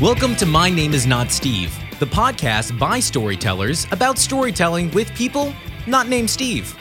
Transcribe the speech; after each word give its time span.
Welcome 0.00 0.36
to 0.36 0.46
My 0.46 0.70
Name 0.70 0.94
is 0.94 1.06
Not 1.06 1.32
Steve, 1.32 1.76
the 1.98 2.06
podcast 2.06 2.78
by 2.78 3.00
storytellers 3.00 3.86
about 3.90 4.16
storytelling 4.18 4.90
with 4.92 5.12
people 5.14 5.52
not 5.88 6.08
named 6.08 6.30
Steve. 6.30 6.72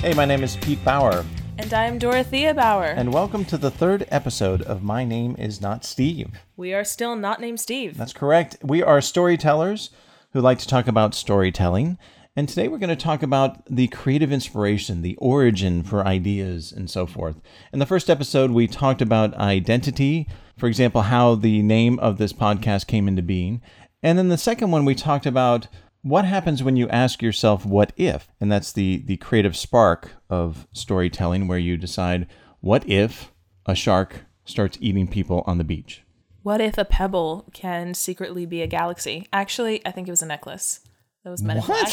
Hey, 0.00 0.14
my 0.14 0.24
name 0.24 0.44
is 0.44 0.56
Pete 0.56 0.84
Bauer, 0.84 1.24
And 1.58 1.74
I'm 1.74 1.98
Dorothea 1.98 2.54
Bauer. 2.54 2.84
and 2.84 3.12
welcome 3.12 3.44
to 3.46 3.58
the 3.58 3.70
third 3.70 4.06
episode 4.10 4.62
of 4.62 4.82
My 4.82 5.04
Name 5.04 5.34
is 5.38 5.60
Not 5.60 5.84
Steve. 5.84 6.30
we 6.56 6.72
are 6.72 6.84
still 6.84 7.16
not 7.16 7.40
named 7.40 7.58
Steve. 7.58 7.96
That's 7.96 8.12
correct. 8.12 8.56
We 8.62 8.82
are 8.82 9.00
storytellers 9.00 9.90
who 10.32 10.40
like 10.40 10.58
to 10.58 10.68
talk 10.68 10.86
about 10.86 11.14
storytelling. 11.16 11.98
And 12.36 12.48
today 12.48 12.68
we're 12.68 12.78
going 12.78 12.90
to 12.90 12.96
talk 12.96 13.24
about 13.24 13.64
the 13.66 13.88
creative 13.88 14.30
inspiration, 14.30 15.02
the 15.02 15.16
origin 15.16 15.82
for 15.82 16.06
ideas, 16.06 16.70
and 16.70 16.88
so 16.88 17.06
forth. 17.06 17.40
In 17.72 17.80
the 17.80 17.86
first 17.86 18.08
episode, 18.08 18.52
we 18.52 18.68
talked 18.68 19.02
about 19.02 19.34
identity, 19.34 20.28
for 20.58 20.66
example, 20.66 21.02
how 21.02 21.34
the 21.34 21.62
name 21.62 21.98
of 22.00 22.18
this 22.18 22.32
podcast 22.32 22.86
came 22.86 23.08
into 23.08 23.22
being. 23.22 23.62
And 24.02 24.18
then 24.18 24.28
the 24.28 24.38
second 24.38 24.70
one, 24.70 24.84
we 24.84 24.94
talked 24.94 25.26
about 25.26 25.68
what 26.02 26.24
happens 26.24 26.62
when 26.62 26.76
you 26.76 26.88
ask 26.88 27.22
yourself, 27.22 27.64
what 27.64 27.92
if? 27.96 28.28
And 28.40 28.50
that's 28.50 28.72
the, 28.72 29.02
the 29.04 29.16
creative 29.16 29.56
spark 29.56 30.12
of 30.28 30.66
storytelling, 30.72 31.48
where 31.48 31.58
you 31.58 31.76
decide, 31.76 32.26
what 32.60 32.88
if 32.88 33.32
a 33.66 33.74
shark 33.74 34.24
starts 34.44 34.78
eating 34.80 35.08
people 35.08 35.42
on 35.46 35.58
the 35.58 35.64
beach? 35.64 36.02
What 36.42 36.60
if 36.60 36.78
a 36.78 36.84
pebble 36.84 37.48
can 37.52 37.94
secretly 37.94 38.46
be 38.46 38.62
a 38.62 38.66
galaxy? 38.66 39.26
Actually, 39.32 39.84
I 39.86 39.90
think 39.90 40.08
it 40.08 40.12
was 40.12 40.22
a 40.22 40.26
necklace. 40.26 40.80
That 41.24 41.30
was 41.30 41.42
Men 41.42 41.58
in 41.58 41.64
Black. 41.64 41.90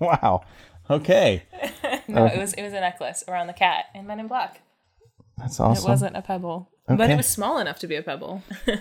wow. 0.00 0.42
Okay. 0.90 1.42
no, 2.08 2.26
it 2.26 2.38
was 2.38 2.52
it 2.52 2.62
was 2.62 2.72
a 2.74 2.80
necklace 2.80 3.24
around 3.26 3.46
the 3.46 3.54
cat 3.54 3.86
in 3.94 4.06
Men 4.06 4.20
in 4.20 4.28
Black. 4.28 4.60
That's 5.38 5.60
awesome. 5.60 5.84
It 5.84 5.88
wasn't 5.88 6.16
a 6.16 6.22
pebble, 6.22 6.70
but 6.86 7.10
it 7.10 7.16
was 7.16 7.26
small 7.26 7.58
enough 7.58 7.78
to 7.80 7.86
be 7.86 7.96
a 7.96 8.02
pebble. 8.02 8.42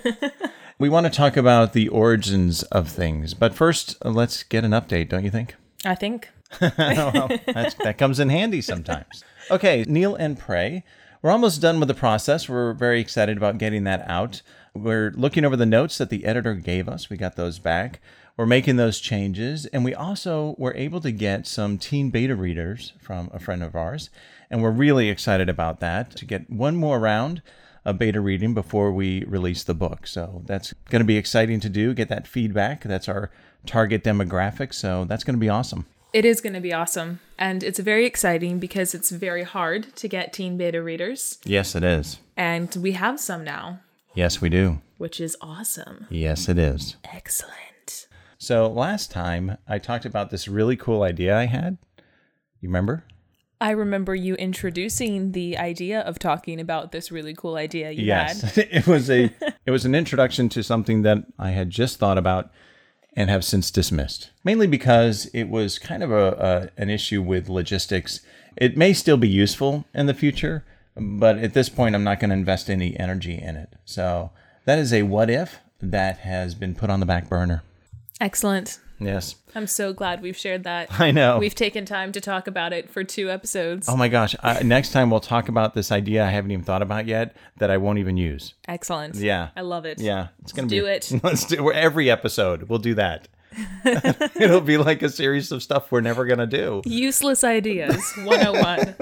We 0.79 0.89
want 0.89 1.05
to 1.05 1.11
talk 1.11 1.37
about 1.37 1.73
the 1.73 1.87
origins 1.87 2.63
of 2.63 2.89
things, 2.89 3.33
but 3.33 3.53
first, 3.53 3.95
uh, 4.03 4.09
let's 4.09 4.43
get 4.43 4.65
an 4.65 4.71
update, 4.71 5.09
don't 5.09 5.23
you 5.23 5.29
think? 5.29 5.55
I 5.85 5.95
think. 5.95 6.29
well, 6.61 7.29
that 7.47 7.95
comes 7.97 8.19
in 8.19 8.29
handy 8.29 8.61
sometimes. 8.61 9.23
Okay, 9.51 9.85
Kneel 9.87 10.15
and 10.15 10.37
Pray. 10.37 10.83
We're 11.21 11.31
almost 11.31 11.61
done 11.61 11.79
with 11.79 11.87
the 11.87 11.93
process. 11.93 12.49
We're 12.49 12.73
very 12.73 12.99
excited 12.99 13.37
about 13.37 13.59
getting 13.59 13.83
that 13.85 14.03
out. 14.09 14.41
We're 14.73 15.13
looking 15.15 15.45
over 15.45 15.55
the 15.55 15.65
notes 15.65 15.97
that 15.99 16.09
the 16.09 16.25
editor 16.25 16.53
gave 16.55 16.89
us. 16.89 17.09
We 17.09 17.17
got 17.17 17.35
those 17.35 17.59
back. 17.59 18.01
We're 18.35 18.45
making 18.45 18.75
those 18.75 18.99
changes. 18.99 19.67
And 19.67 19.85
we 19.85 19.93
also 19.93 20.55
were 20.57 20.75
able 20.75 20.99
to 21.01 21.11
get 21.11 21.47
some 21.47 21.77
teen 21.77 22.09
beta 22.09 22.35
readers 22.35 22.93
from 22.99 23.29
a 23.31 23.39
friend 23.39 23.63
of 23.63 23.75
ours. 23.75 24.09
And 24.53 24.61
we're 24.61 24.69
really 24.69 25.09
excited 25.09 25.49
about 25.49 25.79
that 25.79 26.15
to 26.15 26.25
get 26.25 26.47
one 26.47 26.75
more 26.75 26.99
round 26.99 27.41
of 27.85 27.97
beta 27.97 28.21
reading 28.21 28.53
before 28.53 28.91
we 28.91 29.23
release 29.23 29.63
the 29.63 29.73
book. 29.73 30.05
So 30.05 30.43
that's 30.45 30.73
going 30.91 30.99
to 30.99 31.07
be 31.07 31.17
exciting 31.17 31.59
to 31.61 31.69
do, 31.69 31.95
get 31.95 32.07
that 32.09 32.27
feedback. 32.27 32.83
That's 32.83 33.09
our 33.09 33.31
target 33.65 34.03
demographic. 34.03 34.71
So 34.75 35.05
that's 35.05 35.23
going 35.23 35.33
to 35.33 35.39
be 35.39 35.49
awesome. 35.49 35.87
It 36.13 36.23
is 36.23 36.39
going 36.39 36.53
to 36.53 36.59
be 36.61 36.71
awesome. 36.71 37.19
And 37.39 37.63
it's 37.63 37.79
very 37.79 38.05
exciting 38.05 38.59
because 38.59 38.93
it's 38.93 39.09
very 39.09 39.41
hard 39.41 39.95
to 39.95 40.07
get 40.07 40.33
teen 40.33 40.55
beta 40.55 40.83
readers. 40.83 41.39
Yes, 41.45 41.73
it 41.73 41.83
is. 41.83 42.19
And 42.37 42.75
we 42.75 42.91
have 42.91 43.19
some 43.19 43.43
now, 43.43 43.79
Yes, 44.13 44.39
we 44.39 44.49
do. 44.49 44.81
which 44.99 45.19
is 45.19 45.35
awesome. 45.41 46.05
Yes, 46.11 46.47
it 46.47 46.59
is. 46.59 46.95
Excellent. 47.05 48.05
So 48.37 48.67
last 48.67 49.09
time 49.09 49.57
I 49.67 49.79
talked 49.79 50.05
about 50.05 50.29
this 50.29 50.47
really 50.47 50.75
cool 50.77 51.01
idea 51.01 51.35
I 51.35 51.45
had. 51.45 51.79
You 52.61 52.69
remember? 52.69 53.03
I 53.63 53.71
remember 53.71 54.13
you 54.13 54.35
introducing 54.35 55.31
the 55.31 55.57
idea 55.57 56.01
of 56.01 56.19
talking 56.19 56.59
about 56.59 56.91
this 56.91 57.13
really 57.13 57.33
cool 57.33 57.55
idea 57.55 57.91
you 57.91 58.03
yes. 58.03 58.41
had. 58.41 58.67
it 58.71 58.85
was 58.85 59.09
a 59.09 59.31
it 59.65 59.71
was 59.71 59.85
an 59.85 59.95
introduction 59.95 60.49
to 60.49 60.61
something 60.61 61.03
that 61.03 61.19
I 61.39 61.51
had 61.51 61.69
just 61.69 61.97
thought 61.97 62.17
about 62.17 62.51
and 63.15 63.29
have 63.29 63.45
since 63.45 63.71
dismissed. 63.71 64.31
Mainly 64.43 64.67
because 64.67 65.27
it 65.27 65.45
was 65.45 65.79
kind 65.79 66.03
of 66.03 66.11
a, 66.11 66.71
a 66.77 66.81
an 66.81 66.89
issue 66.89 67.21
with 67.21 67.47
logistics. 67.47 68.19
It 68.57 68.75
may 68.75 68.91
still 68.91 69.15
be 69.15 69.29
useful 69.29 69.85
in 69.93 70.07
the 70.07 70.13
future, 70.13 70.65
but 70.97 71.37
at 71.37 71.53
this 71.53 71.69
point 71.69 71.95
I'm 71.95 72.03
not 72.03 72.19
going 72.19 72.31
to 72.31 72.35
invest 72.35 72.69
any 72.69 72.99
energy 72.99 73.41
in 73.41 73.55
it. 73.55 73.69
So 73.85 74.31
that 74.65 74.77
is 74.77 74.91
a 74.91 75.03
what 75.03 75.29
if 75.29 75.59
that 75.81 76.17
has 76.17 76.53
been 76.53 76.75
put 76.75 76.89
on 76.89 76.99
the 76.99 77.05
back 77.05 77.29
burner. 77.29 77.63
Excellent. 78.19 78.79
Yes. 78.99 79.35
I'm 79.55 79.67
so 79.67 79.91
glad 79.93 80.21
we've 80.21 80.37
shared 80.37 80.63
that. 80.63 80.87
I 80.99 81.11
know. 81.11 81.37
We've 81.37 81.53
taken 81.55 81.85
time 81.85 82.11
to 82.13 82.21
talk 82.21 82.47
about 82.47 82.73
it 82.73 82.89
for 82.89 83.03
two 83.03 83.29
episodes. 83.29 83.87
Oh 83.89 83.97
my 83.97 84.07
gosh. 84.07 84.35
I, 84.41 84.63
next 84.63 84.91
time 84.91 85.09
we'll 85.09 85.19
talk 85.19 85.49
about 85.49 85.73
this 85.73 85.91
idea 85.91 86.23
I 86.25 86.29
haven't 86.29 86.51
even 86.51 86.63
thought 86.63 86.81
about 86.81 87.05
yet 87.05 87.35
that 87.57 87.69
I 87.69 87.77
won't 87.77 87.99
even 87.99 88.17
use. 88.17 88.53
Excellent. 88.67 89.15
Yeah. 89.15 89.49
I 89.55 89.61
love 89.61 89.85
it. 89.85 89.99
Yeah. 89.99 90.27
It's 90.41 90.51
going 90.53 90.67
to 90.67 90.71
be 90.73 90.79
do 90.79 90.85
it. 90.85 91.11
Let's 91.23 91.45
do 91.45 91.71
every 91.71 92.09
episode. 92.09 92.63
We'll 92.63 92.79
do 92.79 92.93
that. 92.95 93.27
It'll 94.35 94.61
be 94.61 94.77
like 94.77 95.03
a 95.03 95.09
series 95.09 95.51
of 95.51 95.61
stuff 95.61 95.91
we're 95.91 96.01
never 96.01 96.25
going 96.25 96.39
to 96.39 96.47
do. 96.47 96.81
Useless 96.85 97.43
ideas 97.43 98.01
101. 98.23 98.95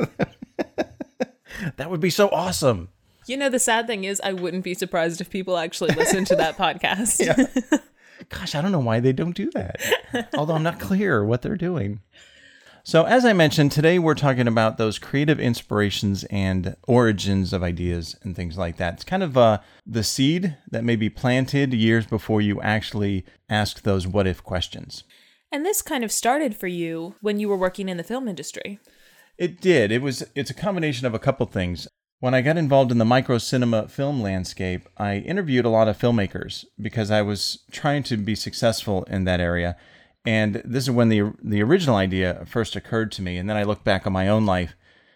That 1.78 1.90
would 1.90 2.02
be 2.02 2.10
so 2.10 2.28
awesome. 2.30 2.90
you 3.28 3.38
know, 3.38 3.50
the 3.50 3.60
sad 3.60 3.88
thing 3.88 4.04
is, 4.04 4.20
I 4.24 4.34
wouldn't 4.34 4.64
be 4.64 4.74
surprised 4.74 5.22
if 5.22 5.30
people 5.30 5.58
actually 5.58 5.94
listen 5.96 6.26
to 6.26 6.36
that 6.38 6.58
podcast. 6.58 7.82
Gosh, 8.30 8.56
I 8.56 8.62
don't 8.62 8.72
know 8.72 8.80
why 8.80 9.00
they 9.00 9.14
don't 9.14 9.36
do 9.36 9.50
that. 9.52 9.82
Although 10.38 10.56
I'm 10.56 10.64
not 10.64 10.80
clear 10.80 11.24
what 11.24 11.42
they're 11.42 11.56
doing. 11.56 12.02
So, 12.84 13.04
as 13.06 13.26
I 13.26 13.34
mentioned, 13.34 13.72
today 13.72 14.00
we're 14.00 14.16
talking 14.16 14.48
about 14.48 14.78
those 14.78 14.98
creative 14.98 15.40
inspirations 15.40 16.24
and 16.26 16.76
origins 16.88 17.54
of 17.54 17.62
ideas 17.62 18.16
and 18.24 18.36
things 18.36 18.58
like 18.58 18.78
that. 18.78 18.96
It's 18.96 19.04
kind 19.04 19.22
of 19.22 19.38
uh, 19.38 19.60
the 19.86 20.04
seed 20.04 20.58
that 20.72 20.84
may 20.84 20.96
be 20.96 21.10
planted 21.10 21.74
years 21.74 22.08
before 22.08 22.42
you 22.42 22.60
actually 22.62 23.24
ask 23.50 23.84
those 23.84 24.08
what 24.08 24.26
if 24.26 24.44
questions. 24.44 25.04
And 25.52 25.64
this 25.64 25.84
kind 25.84 26.04
of 26.04 26.12
started 26.12 26.56
for 26.56 26.68
you 26.68 27.16
when 27.22 27.40
you 27.40 27.50
were 27.50 27.58
working 27.58 27.88
in 27.88 27.98
the 27.98 28.04
film 28.04 28.28
industry. 28.28 28.80
It 29.38 29.62
did. 29.62 29.92
It 29.92 30.02
was. 30.02 30.24
It's 30.34 30.50
a 30.50 30.56
combination 30.56 31.06
of 31.06 31.14
a 31.14 31.20
couple 31.20 31.46
things. 31.46 31.88
When 32.22 32.36
I 32.36 32.42
got 32.42 32.56
involved 32.56 32.92
in 32.92 33.00
the 33.00 33.04
micro 33.04 33.40
cinema 33.40 33.88
film 33.88 34.22
landscape, 34.22 34.88
I 34.96 35.16
interviewed 35.16 35.66
a 35.66 35.70
lot 35.70 35.88
of 35.88 35.98
filmmakers 35.98 36.66
because 36.80 37.10
I 37.10 37.24
was 37.24 37.64
trying 37.72 38.04
to 38.04 38.16
be 38.16 38.36
successful 38.36 39.06
in 39.06 39.24
that 39.24 39.40
area. 39.40 39.76
And 40.24 40.62
this 40.64 40.84
is 40.84 40.92
when 40.92 41.10
the 41.10 41.34
the 41.44 41.64
original 41.64 41.96
idea 41.96 42.46
first 42.46 42.76
occurred 42.76 43.12
to 43.14 43.24
me. 43.24 43.38
And 43.38 43.50
then 43.50 43.58
I 43.58 43.64
looked 43.64 43.84
back 43.84 44.06
on 44.06 44.14
my 44.14 44.28
own 44.28 44.46
life 44.46 44.76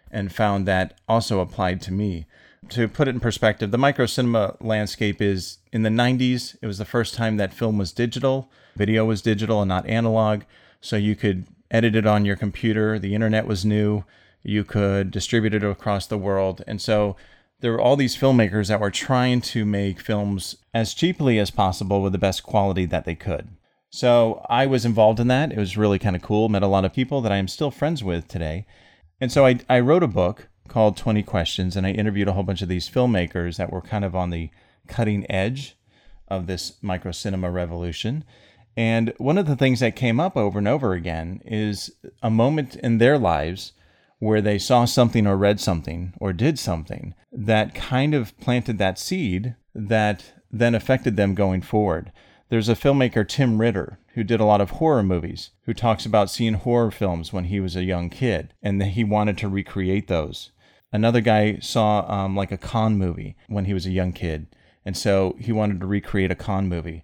and 0.10 0.34
found 0.34 0.68
that 0.68 1.00
also 1.08 1.42
applied 1.42 1.80
to 1.82 1.94
me. 1.94 2.26
To 2.70 2.88
put 2.88 3.08
it 3.08 3.14
in 3.14 3.20
perspective, 3.20 3.70
the 3.70 3.78
micro 3.78 4.08
cinema 4.08 4.58
landscape 4.60 5.22
is 5.22 5.60
in 5.72 5.84
the 5.84 5.92
90s. 5.92 6.58
It 6.60 6.66
was 6.66 6.80
the 6.80 6.86
first 6.86 7.14
time 7.14 7.38
that 7.38 7.54
film 7.54 7.78
was 7.78 7.92
digital, 7.92 8.50
video 8.76 9.06
was 9.06 9.22
digital 9.22 9.62
and 9.62 9.70
not 9.70 9.86
analog. 9.86 10.42
So 10.82 10.96
you 10.96 11.16
could 11.16 11.46
edit 11.70 11.96
it 11.96 12.08
on 12.08 12.26
your 12.26 12.36
computer. 12.36 12.98
The 12.98 13.14
internet 13.14 13.46
was 13.46 13.64
new. 13.64 14.06
You 14.46 14.64
could 14.64 15.12
distribute 15.12 15.54
it 15.54 15.64
across 15.64 16.06
the 16.08 16.18
world. 16.18 16.64
And 16.68 16.82
so 16.82 17.16
there 17.60 17.72
were 17.72 17.82
all 17.82 17.96
these 17.96 18.16
filmmakers 18.16 18.68
that 18.68 18.80
were 18.80 18.92
trying 18.92 19.42
to 19.42 19.66
make 19.66 20.00
films 20.00 20.56
as 20.74 20.94
cheaply 20.94 21.40
as 21.40 21.50
possible 21.50 22.02
with 22.02 22.12
the 22.12 22.20
best 22.20 22.44
quality 22.44 22.86
that 22.86 23.06
they 23.06 23.16
could. 23.16 23.50
So 23.90 24.46
I 24.50 24.66
was 24.66 24.86
involved 24.86 25.20
in 25.20 25.28
that. 25.30 25.52
It 25.52 25.58
was 25.58 25.78
really 25.78 25.98
kind 25.98 26.16
of 26.16 26.22
cool. 26.22 26.50
Met 26.50 26.64
a 26.64 26.68
lot 26.68 26.86
of 26.86 26.94
people 26.94 27.22
that 27.22 27.32
I 27.32 27.38
am 27.38 27.48
still 27.48 27.72
friends 27.72 28.04
with 28.04 28.28
today. 28.28 28.66
And 29.20 29.32
so 29.32 29.46
I, 29.46 29.60
I 29.70 29.80
wrote 29.80 30.04
a 30.04 30.08
book 30.08 30.50
called 30.68 30.98
20 30.98 31.24
Questions, 31.24 31.76
and 31.76 31.88
I 31.88 31.92
interviewed 31.92 32.28
a 32.28 32.34
whole 32.34 32.44
bunch 32.44 32.62
of 32.62 32.68
these 32.68 32.90
filmmakers 32.90 33.58
that 33.58 33.72
were 33.72 33.82
kind 33.82 34.04
of 34.04 34.16
on 34.16 34.30
the 34.30 34.50
cutting 34.88 35.30
edge 35.32 35.78
of 36.28 36.48
this 36.48 36.74
micro 36.82 37.12
cinema 37.12 37.50
revolution. 37.50 38.24
And 38.78 39.14
one 39.18 39.38
of 39.38 39.48
the 39.48 39.56
things 39.56 39.80
that 39.80 39.96
came 39.96 40.20
up 40.20 40.36
over 40.36 40.60
and 40.60 40.68
over 40.68 40.94
again 40.94 41.42
is 41.46 41.92
a 42.22 42.30
moment 42.30 42.76
in 42.76 42.98
their 42.98 43.18
lives 43.18 43.72
where 44.26 44.42
they 44.42 44.58
saw 44.58 44.86
something 44.86 45.28
or 45.28 45.38
read 45.38 45.60
something 45.60 46.14
or 46.20 46.34
did 46.34 46.58
something 46.60 47.14
that 47.32 47.76
kind 47.76 48.14
of 48.14 48.38
planted 48.40 48.78
that 48.78 49.00
seed 49.00 49.56
that 49.74 50.34
then 50.52 50.74
affected 50.74 51.16
them 51.16 51.36
going 51.36 51.62
forward. 51.62 52.12
There's 52.50 52.70
a 52.70 52.76
filmmaker, 52.76 53.28
Tim 53.28 53.60
Ritter, 53.60 54.00
who 54.14 54.24
did 54.24 54.40
a 54.40 54.46
lot 54.46 54.62
of 54.62 54.72
horror 54.72 55.04
movies, 55.04 55.52
who 55.66 55.74
talks 55.74 56.06
about 56.06 56.30
seeing 56.30 56.54
horror 56.54 56.92
films 56.92 57.34
when 57.34 57.46
he 57.46 57.60
was 57.60 57.76
a 57.76 57.84
young 57.84 58.10
kid 58.10 58.54
and 58.62 58.82
that 58.82 58.90
he 58.90 59.04
wanted 59.04 59.38
to 59.40 59.48
recreate 59.48 60.08
those. 60.08 60.52
Another 60.92 61.22
guy 61.22 61.60
saw 61.60 62.10
um, 62.10 62.36
like 62.36 62.52
a 62.52 62.58
con 62.58 62.98
movie 62.98 63.36
when 63.48 63.66
he 63.66 63.74
was 63.74 63.86
a 63.86 63.92
young 63.92 64.14
kid, 64.14 64.48
and 64.86 64.96
so 64.96 65.36
he 65.40 65.52
wanted 65.52 65.80
to 65.82 65.86
recreate 65.86 66.32
a 66.32 66.36
con 66.36 66.70
movie. 66.70 67.04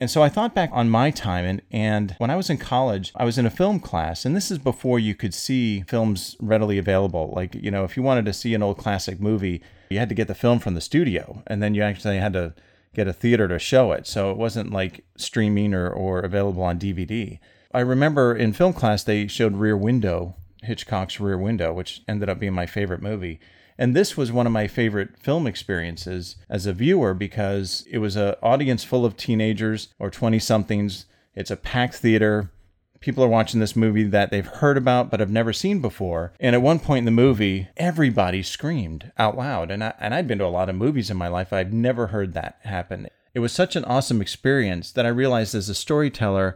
And 0.00 0.10
so 0.10 0.22
I 0.22 0.30
thought 0.30 0.54
back 0.54 0.70
on 0.72 0.88
my 0.88 1.10
time, 1.10 1.44
and, 1.44 1.62
and 1.70 2.14
when 2.16 2.30
I 2.30 2.36
was 2.36 2.48
in 2.48 2.56
college, 2.56 3.12
I 3.14 3.24
was 3.24 3.36
in 3.36 3.44
a 3.44 3.50
film 3.50 3.80
class, 3.80 4.24
and 4.24 4.34
this 4.34 4.50
is 4.50 4.56
before 4.56 4.98
you 4.98 5.14
could 5.14 5.34
see 5.34 5.82
films 5.82 6.36
readily 6.40 6.78
available. 6.78 7.30
Like, 7.36 7.54
you 7.54 7.70
know, 7.70 7.84
if 7.84 7.98
you 7.98 8.02
wanted 8.02 8.24
to 8.24 8.32
see 8.32 8.54
an 8.54 8.62
old 8.62 8.78
classic 8.78 9.20
movie, 9.20 9.62
you 9.90 9.98
had 9.98 10.08
to 10.08 10.14
get 10.14 10.26
the 10.26 10.34
film 10.34 10.58
from 10.58 10.72
the 10.72 10.80
studio, 10.80 11.42
and 11.46 11.62
then 11.62 11.74
you 11.74 11.82
actually 11.82 12.16
had 12.16 12.32
to 12.32 12.54
get 12.94 13.08
a 13.08 13.12
theater 13.12 13.46
to 13.48 13.58
show 13.58 13.92
it. 13.92 14.06
So 14.06 14.30
it 14.30 14.38
wasn't 14.38 14.72
like 14.72 15.04
streaming 15.16 15.74
or, 15.74 15.90
or 15.90 16.20
available 16.20 16.62
on 16.62 16.78
DVD. 16.78 17.38
I 17.74 17.80
remember 17.80 18.34
in 18.34 18.54
film 18.54 18.72
class, 18.72 19.04
they 19.04 19.26
showed 19.26 19.56
Rear 19.56 19.76
Window, 19.76 20.34
Hitchcock's 20.62 21.20
Rear 21.20 21.36
Window, 21.36 21.74
which 21.74 22.02
ended 22.08 22.30
up 22.30 22.38
being 22.38 22.54
my 22.54 22.66
favorite 22.66 23.02
movie. 23.02 23.38
And 23.80 23.96
this 23.96 24.14
was 24.14 24.30
one 24.30 24.46
of 24.46 24.52
my 24.52 24.66
favorite 24.66 25.16
film 25.16 25.46
experiences 25.46 26.36
as 26.50 26.66
a 26.66 26.74
viewer 26.74 27.14
because 27.14 27.82
it 27.90 27.96
was 27.96 28.14
an 28.14 28.34
audience 28.42 28.84
full 28.84 29.06
of 29.06 29.16
teenagers 29.16 29.88
or 29.98 30.10
20 30.10 30.38
somethings. 30.38 31.06
It's 31.34 31.50
a 31.50 31.56
packed 31.56 31.94
theater. 31.94 32.50
People 33.00 33.24
are 33.24 33.28
watching 33.28 33.58
this 33.58 33.74
movie 33.74 34.02
that 34.02 34.30
they've 34.30 34.46
heard 34.46 34.76
about 34.76 35.10
but 35.10 35.18
have 35.18 35.30
never 35.30 35.54
seen 35.54 35.80
before. 35.80 36.34
And 36.38 36.54
at 36.54 36.60
one 36.60 36.78
point 36.78 36.98
in 36.98 37.04
the 37.06 37.10
movie, 37.10 37.68
everybody 37.78 38.42
screamed 38.42 39.12
out 39.16 39.38
loud. 39.38 39.70
And, 39.70 39.82
I, 39.82 39.94
and 39.98 40.14
I'd 40.14 40.28
been 40.28 40.40
to 40.40 40.44
a 40.44 40.48
lot 40.48 40.68
of 40.68 40.76
movies 40.76 41.08
in 41.08 41.16
my 41.16 41.28
life. 41.28 41.50
I'd 41.50 41.72
never 41.72 42.08
heard 42.08 42.34
that 42.34 42.58
happen. 42.64 43.08
It 43.32 43.40
was 43.40 43.50
such 43.50 43.76
an 43.76 43.86
awesome 43.86 44.20
experience 44.20 44.92
that 44.92 45.06
I 45.06 45.08
realized 45.08 45.54
as 45.54 45.70
a 45.70 45.74
storyteller, 45.74 46.54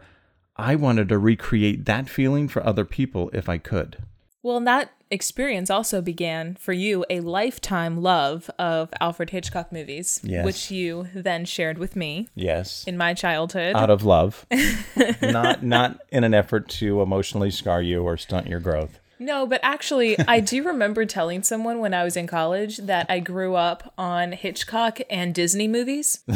I 0.57 0.75
wanted 0.75 1.09
to 1.09 1.17
recreate 1.17 1.85
that 1.85 2.07
feeling 2.07 2.47
for 2.47 2.63
other 2.63 2.85
people 2.85 3.31
if 3.33 3.49
I 3.49 3.57
could. 3.57 3.97
Well, 4.45 4.59
that 4.59 4.91
experience 5.09 5.71
also 5.71 6.03
began 6.03 6.53
for 6.53 6.71
you 6.71 7.03
a 7.09 7.21
lifetime 7.21 8.03
love 8.03 8.47
of 8.59 8.93
Alfred 9.01 9.31
Hitchcock 9.31 9.71
movies, 9.71 10.21
Yes. 10.23 10.45
which 10.45 10.69
you 10.69 11.07
then 11.15 11.45
shared 11.45 11.79
with 11.79 11.95
me 11.95 12.27
Yes. 12.35 12.83
in 12.85 12.95
my 12.95 13.15
childhood. 13.15 13.75
Out 13.75 13.89
of 13.89 14.03
love. 14.05 14.45
not 15.19 15.63
not 15.63 15.99
in 16.11 16.23
an 16.23 16.35
effort 16.35 16.69
to 16.77 17.01
emotionally 17.01 17.49
scar 17.49 17.81
you 17.81 18.03
or 18.03 18.17
stunt 18.17 18.45
your 18.45 18.59
growth. 18.59 18.99
No, 19.19 19.45
but 19.45 19.59
actually, 19.63 20.17
I 20.27 20.39
do 20.39 20.63
remember 20.63 21.05
telling 21.05 21.43
someone 21.43 21.79
when 21.79 21.93
I 21.93 22.03
was 22.03 22.17
in 22.17 22.27
college 22.27 22.77
that 22.77 23.05
I 23.09 23.19
grew 23.19 23.55
up 23.55 23.93
on 23.97 24.33
Hitchcock 24.33 24.99
and 25.09 25.33
Disney 25.33 25.67
movies. 25.67 26.19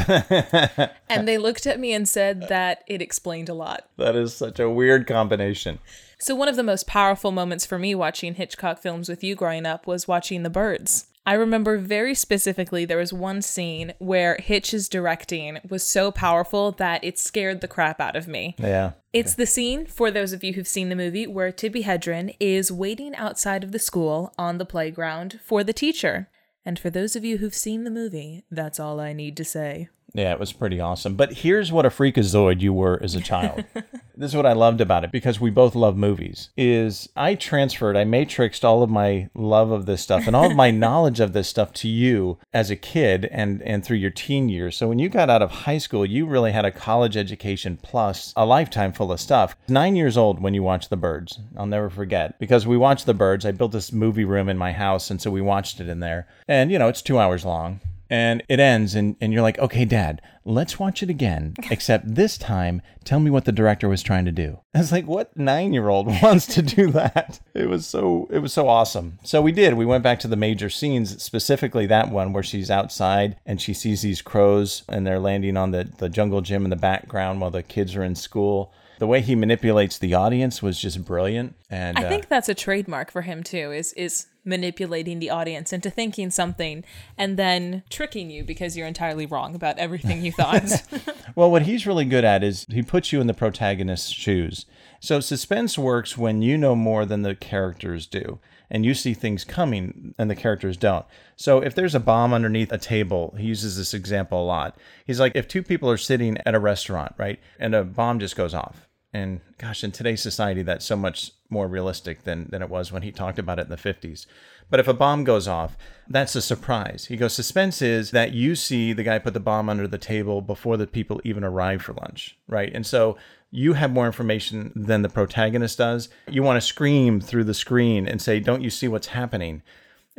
and 1.09 1.27
they 1.27 1.37
looked 1.37 1.67
at 1.67 1.79
me 1.79 1.93
and 1.93 2.07
said 2.07 2.47
that 2.47 2.83
it 2.87 3.01
explained 3.01 3.49
a 3.49 3.53
lot. 3.53 3.87
That 3.97 4.15
is 4.15 4.33
such 4.33 4.59
a 4.59 4.69
weird 4.69 5.07
combination. 5.07 5.79
So, 6.19 6.35
one 6.35 6.47
of 6.47 6.55
the 6.55 6.63
most 6.63 6.87
powerful 6.87 7.31
moments 7.31 7.65
for 7.65 7.79
me 7.79 7.95
watching 7.95 8.35
Hitchcock 8.35 8.79
films 8.79 9.07
with 9.07 9.23
you 9.23 9.35
growing 9.35 9.65
up 9.65 9.87
was 9.87 10.07
watching 10.07 10.43
The 10.43 10.49
Birds. 10.49 11.05
I 11.25 11.33
remember 11.33 11.77
very 11.77 12.15
specifically 12.15 12.85
there 12.85 12.97
was 12.97 13.13
one 13.13 13.41
scene 13.41 13.93
where 13.99 14.37
Hitch's 14.39 14.89
directing 14.89 15.59
was 15.69 15.83
so 15.83 16.11
powerful 16.11 16.71
that 16.73 17.03
it 17.03 17.19
scared 17.19 17.61
the 17.61 17.67
crap 17.67 17.99
out 17.99 18.15
of 18.15 18.27
me. 18.27 18.55
Yeah. 18.57 18.93
It's 19.13 19.35
the 19.35 19.45
scene, 19.45 19.85
for 19.85 20.09
those 20.09 20.33
of 20.33 20.43
you 20.43 20.53
who've 20.53 20.67
seen 20.67 20.89
the 20.89 20.95
movie, 20.95 21.27
where 21.27 21.51
Tippi 21.51 21.83
Hedren 21.83 22.35
is 22.39 22.71
waiting 22.71 23.15
outside 23.15 23.63
of 23.63 23.71
the 23.71 23.79
school 23.79 24.33
on 24.37 24.57
the 24.57 24.65
playground 24.65 25.39
for 25.43 25.63
the 25.63 25.73
teacher. 25.73 26.29
And 26.65 26.79
for 26.79 26.89
those 26.89 27.15
of 27.15 27.23
you 27.23 27.37
who've 27.37 27.53
seen 27.53 27.83
the 27.83 27.91
movie, 27.91 28.45
that's 28.49 28.79
all 28.79 28.99
I 28.99 29.13
need 29.13 29.37
to 29.37 29.45
say. 29.45 29.89
Yeah, 30.13 30.31
it 30.31 30.39
was 30.39 30.53
pretty 30.53 30.79
awesome. 30.79 31.15
But 31.15 31.33
here's 31.33 31.71
what 31.71 31.85
a 31.85 31.89
freakazoid 31.89 32.61
you 32.61 32.73
were 32.73 32.99
as 33.01 33.15
a 33.15 33.21
child. 33.21 33.63
this 34.15 34.31
is 34.31 34.35
what 34.35 34.45
I 34.45 34.53
loved 34.53 34.81
about 34.81 35.03
it 35.03 35.11
because 35.11 35.39
we 35.39 35.49
both 35.49 35.75
love 35.75 35.95
movies. 35.95 36.49
Is 36.57 37.09
I 37.15 37.35
transferred, 37.35 37.95
I 37.95 38.05
matrixed 38.05 38.63
all 38.63 38.81
of 38.81 38.89
my 38.89 39.29
love 39.35 39.71
of 39.71 39.85
this 39.85 40.01
stuff 40.01 40.25
and 40.27 40.35
all 40.35 40.49
of 40.49 40.55
my 40.55 40.71
knowledge 40.79 41.19
of 41.19 41.33
this 41.33 41.47
stuff 41.47 41.73
to 41.73 41.87
you 41.87 42.39
as 42.53 42.69
a 42.69 42.75
kid 42.75 43.25
and 43.25 43.61
and 43.61 43.83
through 43.83 43.97
your 43.97 44.09
teen 44.09 44.49
years. 44.49 44.75
So 44.75 44.87
when 44.87 44.99
you 44.99 45.09
got 45.09 45.29
out 45.29 45.41
of 45.41 45.51
high 45.51 45.77
school, 45.77 46.05
you 46.05 46.25
really 46.25 46.51
had 46.51 46.65
a 46.65 46.71
college 46.71 47.15
education 47.15 47.77
plus 47.81 48.33
a 48.35 48.45
lifetime 48.45 48.93
full 48.93 49.11
of 49.11 49.19
stuff. 49.19 49.55
9 49.67 49.95
years 49.95 50.17
old 50.17 50.41
when 50.41 50.53
you 50.53 50.63
watched 50.63 50.89
The 50.89 50.97
Birds. 50.97 51.39
I'll 51.57 51.65
never 51.65 51.89
forget 51.89 52.39
because 52.39 52.65
we 52.65 52.77
watched 52.77 53.05
The 53.05 53.13
Birds. 53.13 53.45
I 53.45 53.51
built 53.51 53.71
this 53.71 53.91
movie 53.91 54.25
room 54.25 54.49
in 54.49 54.57
my 54.57 54.71
house 54.71 55.09
and 55.09 55.21
so 55.21 55.29
we 55.29 55.41
watched 55.41 55.79
it 55.79 55.87
in 55.87 55.99
there. 55.99 56.27
And 56.47 56.71
you 56.71 56.79
know, 56.79 56.87
it's 56.87 57.01
2 57.01 57.19
hours 57.19 57.45
long 57.45 57.79
and 58.09 58.43
it 58.49 58.59
ends 58.59 58.95
and, 58.95 59.15
and 59.21 59.31
you're 59.31 59.41
like 59.41 59.59
okay 59.59 59.85
dad 59.85 60.21
let's 60.49 60.79
watch 60.79 61.03
it 61.03 61.09
again 61.09 61.53
except 61.71 62.15
this 62.15 62.37
time 62.37 62.81
tell 63.05 63.19
me 63.19 63.31
what 63.31 63.45
the 63.45 63.51
director 63.51 63.87
was 63.87 64.03
trying 64.03 64.25
to 64.25 64.31
do. 64.31 64.59
I 64.73 64.79
was 64.79 64.91
like 64.91 65.05
what 65.05 65.35
nine 65.37 65.73
year 65.73 65.89
old 65.89 66.07
wants 66.21 66.47
to 66.55 66.61
do 66.61 66.91
that? 66.91 67.39
It 67.53 67.69
was 67.69 67.85
so 67.85 68.27
it 68.31 68.39
was 68.39 68.53
so 68.53 68.67
awesome. 68.67 69.19
So 69.23 69.41
we 69.41 69.51
did. 69.51 69.75
We 69.75 69.85
went 69.85 70.03
back 70.03 70.19
to 70.21 70.27
the 70.27 70.35
major 70.35 70.69
scenes 70.69 71.21
specifically 71.21 71.85
that 71.87 72.09
one 72.09 72.33
where 72.33 72.43
she's 72.43 72.71
outside 72.71 73.37
and 73.45 73.61
she 73.61 73.73
sees 73.73 74.01
these 74.01 74.21
crows 74.21 74.83
and 74.89 75.05
they're 75.05 75.19
landing 75.19 75.57
on 75.57 75.71
the, 75.71 75.89
the 75.97 76.09
jungle 76.09 76.41
gym 76.41 76.63
in 76.63 76.69
the 76.69 76.75
background 76.75 77.41
while 77.41 77.51
the 77.51 77.63
kids 77.63 77.95
are 77.95 78.03
in 78.03 78.15
school 78.15 78.73
the 78.99 79.07
way 79.07 79.21
he 79.21 79.35
manipulates 79.35 79.97
the 79.97 80.13
audience 80.13 80.61
was 80.61 80.79
just 80.79 81.03
brilliant 81.03 81.55
and 81.69 81.97
I 81.97 82.05
uh, 82.05 82.09
think 82.09 82.27
that's 82.27 82.49
a 82.49 82.55
trademark 82.55 83.11
for 83.11 83.21
him 83.21 83.43
too, 83.43 83.71
is 83.71 83.93
is 83.93 84.27
manipulating 84.43 85.19
the 85.19 85.29
audience 85.29 85.71
into 85.71 85.89
thinking 85.89 86.31
something 86.31 86.83
and 87.17 87.37
then 87.37 87.83
tricking 87.89 88.31
you 88.31 88.43
because 88.43 88.75
you're 88.75 88.87
entirely 88.87 89.25
wrong 89.25 89.53
about 89.53 89.77
everything 89.77 90.25
you 90.25 90.31
thought. 90.31 90.83
Well, 91.35 91.51
what 91.51 91.61
he's 91.61 91.87
really 91.87 92.05
good 92.05 92.25
at 92.25 92.43
is 92.43 92.65
he 92.69 92.81
puts 92.81 93.13
you 93.13 93.21
in 93.21 93.27
the 93.27 93.33
protagonist's 93.33 94.09
shoes. 94.09 94.65
So 94.99 95.21
suspense 95.21 95.77
works 95.77 96.17
when 96.17 96.41
you 96.41 96.57
know 96.57 96.75
more 96.75 97.05
than 97.05 97.21
the 97.21 97.35
characters 97.35 98.07
do, 98.07 98.39
and 98.69 98.83
you 98.83 98.93
see 98.93 99.13
things 99.13 99.45
coming 99.45 100.13
and 100.17 100.29
the 100.29 100.35
characters 100.35 100.75
don't. 100.75 101.05
So 101.37 101.61
if 101.61 101.75
there's 101.75 101.95
a 101.95 101.99
bomb 101.99 102.33
underneath 102.33 102.73
a 102.73 102.77
table, 102.77 103.35
he 103.37 103.45
uses 103.45 103.77
this 103.77 103.93
example 103.93 104.43
a 104.43 104.45
lot. 104.45 104.77
He's 105.05 105.19
like, 105.19 105.33
if 105.35 105.47
two 105.47 105.63
people 105.63 105.89
are 105.89 105.97
sitting 105.97 106.37
at 106.45 106.55
a 106.55 106.59
restaurant, 106.59 107.13
right, 107.17 107.39
and 107.57 107.73
a 107.73 107.85
bomb 107.85 108.19
just 108.19 108.35
goes 108.35 108.53
off. 108.53 108.88
And 109.11 109.41
gosh, 109.57 109.83
in 109.83 109.91
today's 109.91 110.21
society, 110.21 110.61
that's 110.61 110.85
so 110.85 110.95
much 110.95 111.31
more 111.49 111.67
realistic 111.67 112.23
than, 112.25 112.47
than 112.51 112.61
it 112.61 112.69
was 112.69 112.91
when 112.91 113.01
he 113.01 113.11
talked 113.11 113.39
about 113.39 113.57
it 113.57 113.63
in 113.63 113.69
the 113.69 113.75
50s. 113.75 114.27
But 114.69 114.79
if 114.79 114.87
a 114.87 114.93
bomb 114.93 115.23
goes 115.23 115.47
off, 115.47 115.75
that's 116.07 116.35
a 116.35 116.43
surprise. 116.43 117.05
He 117.05 117.17
goes, 117.17 117.33
suspense 117.33 117.81
is 117.81 118.11
that 118.11 118.33
you 118.33 118.55
see 118.55 118.93
the 118.93 119.03
guy 119.03 119.17
put 119.17 119.33
the 119.33 119.39
bomb 119.39 119.67
under 119.67 119.87
the 119.87 119.97
table 119.97 120.41
before 120.41 120.77
the 120.77 120.85
people 120.85 121.19
even 121.23 121.43
arrive 121.43 121.81
for 121.81 121.93
lunch, 121.93 122.37
right? 122.47 122.71
And 122.71 122.85
so 122.85 123.17
you 123.49 123.73
have 123.73 123.91
more 123.91 124.05
information 124.05 124.71
than 124.75 125.01
the 125.01 125.09
protagonist 125.09 125.79
does. 125.79 126.09
You 126.29 126.43
want 126.43 126.57
to 126.57 126.67
scream 126.67 127.19
through 127.19 127.45
the 127.45 127.55
screen 127.55 128.07
and 128.07 128.21
say, 128.21 128.39
Don't 128.39 128.61
you 128.61 128.69
see 128.69 128.87
what's 128.87 129.07
happening? 129.07 129.63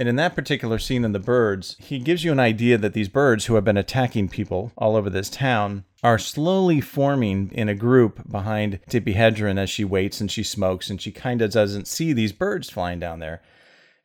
And 0.01 0.09
in 0.09 0.17
that 0.17 0.35
particular 0.35 0.79
scene 0.79 1.05
in 1.05 1.13
the 1.13 1.19
birds, 1.19 1.77
he 1.79 1.99
gives 1.99 2.25
you 2.25 2.33
an 2.33 2.41
idea 2.41 2.79
that 2.79 2.95
these 2.95 3.11
birds 3.11 3.45
who 3.45 3.57
have 3.57 3.65
been 3.65 3.77
attacking 3.77 4.31
people 4.31 4.73
all 4.79 4.97
over 4.97 5.11
this 5.11 5.29
town 5.29 5.85
are 6.03 6.19
slowly 6.19 6.81
forming 6.81 7.51
in 7.53 7.69
a 7.69 7.75
group 7.75 8.27
behind 8.27 8.81
Tippi 8.89 9.15
Hedren 9.15 9.59
as 9.59 9.69
she 9.69 9.85
waits 9.85 10.19
and 10.19 10.31
she 10.31 10.43
smokes 10.43 10.89
and 10.89 11.03
she 11.03 11.13
kind 11.13 11.43
of 11.43 11.51
doesn't 11.51 11.87
see 11.87 12.15
these 12.15 12.33
birds 12.33 12.71
flying 12.71 12.99
down 12.99 13.19
there. 13.19 13.43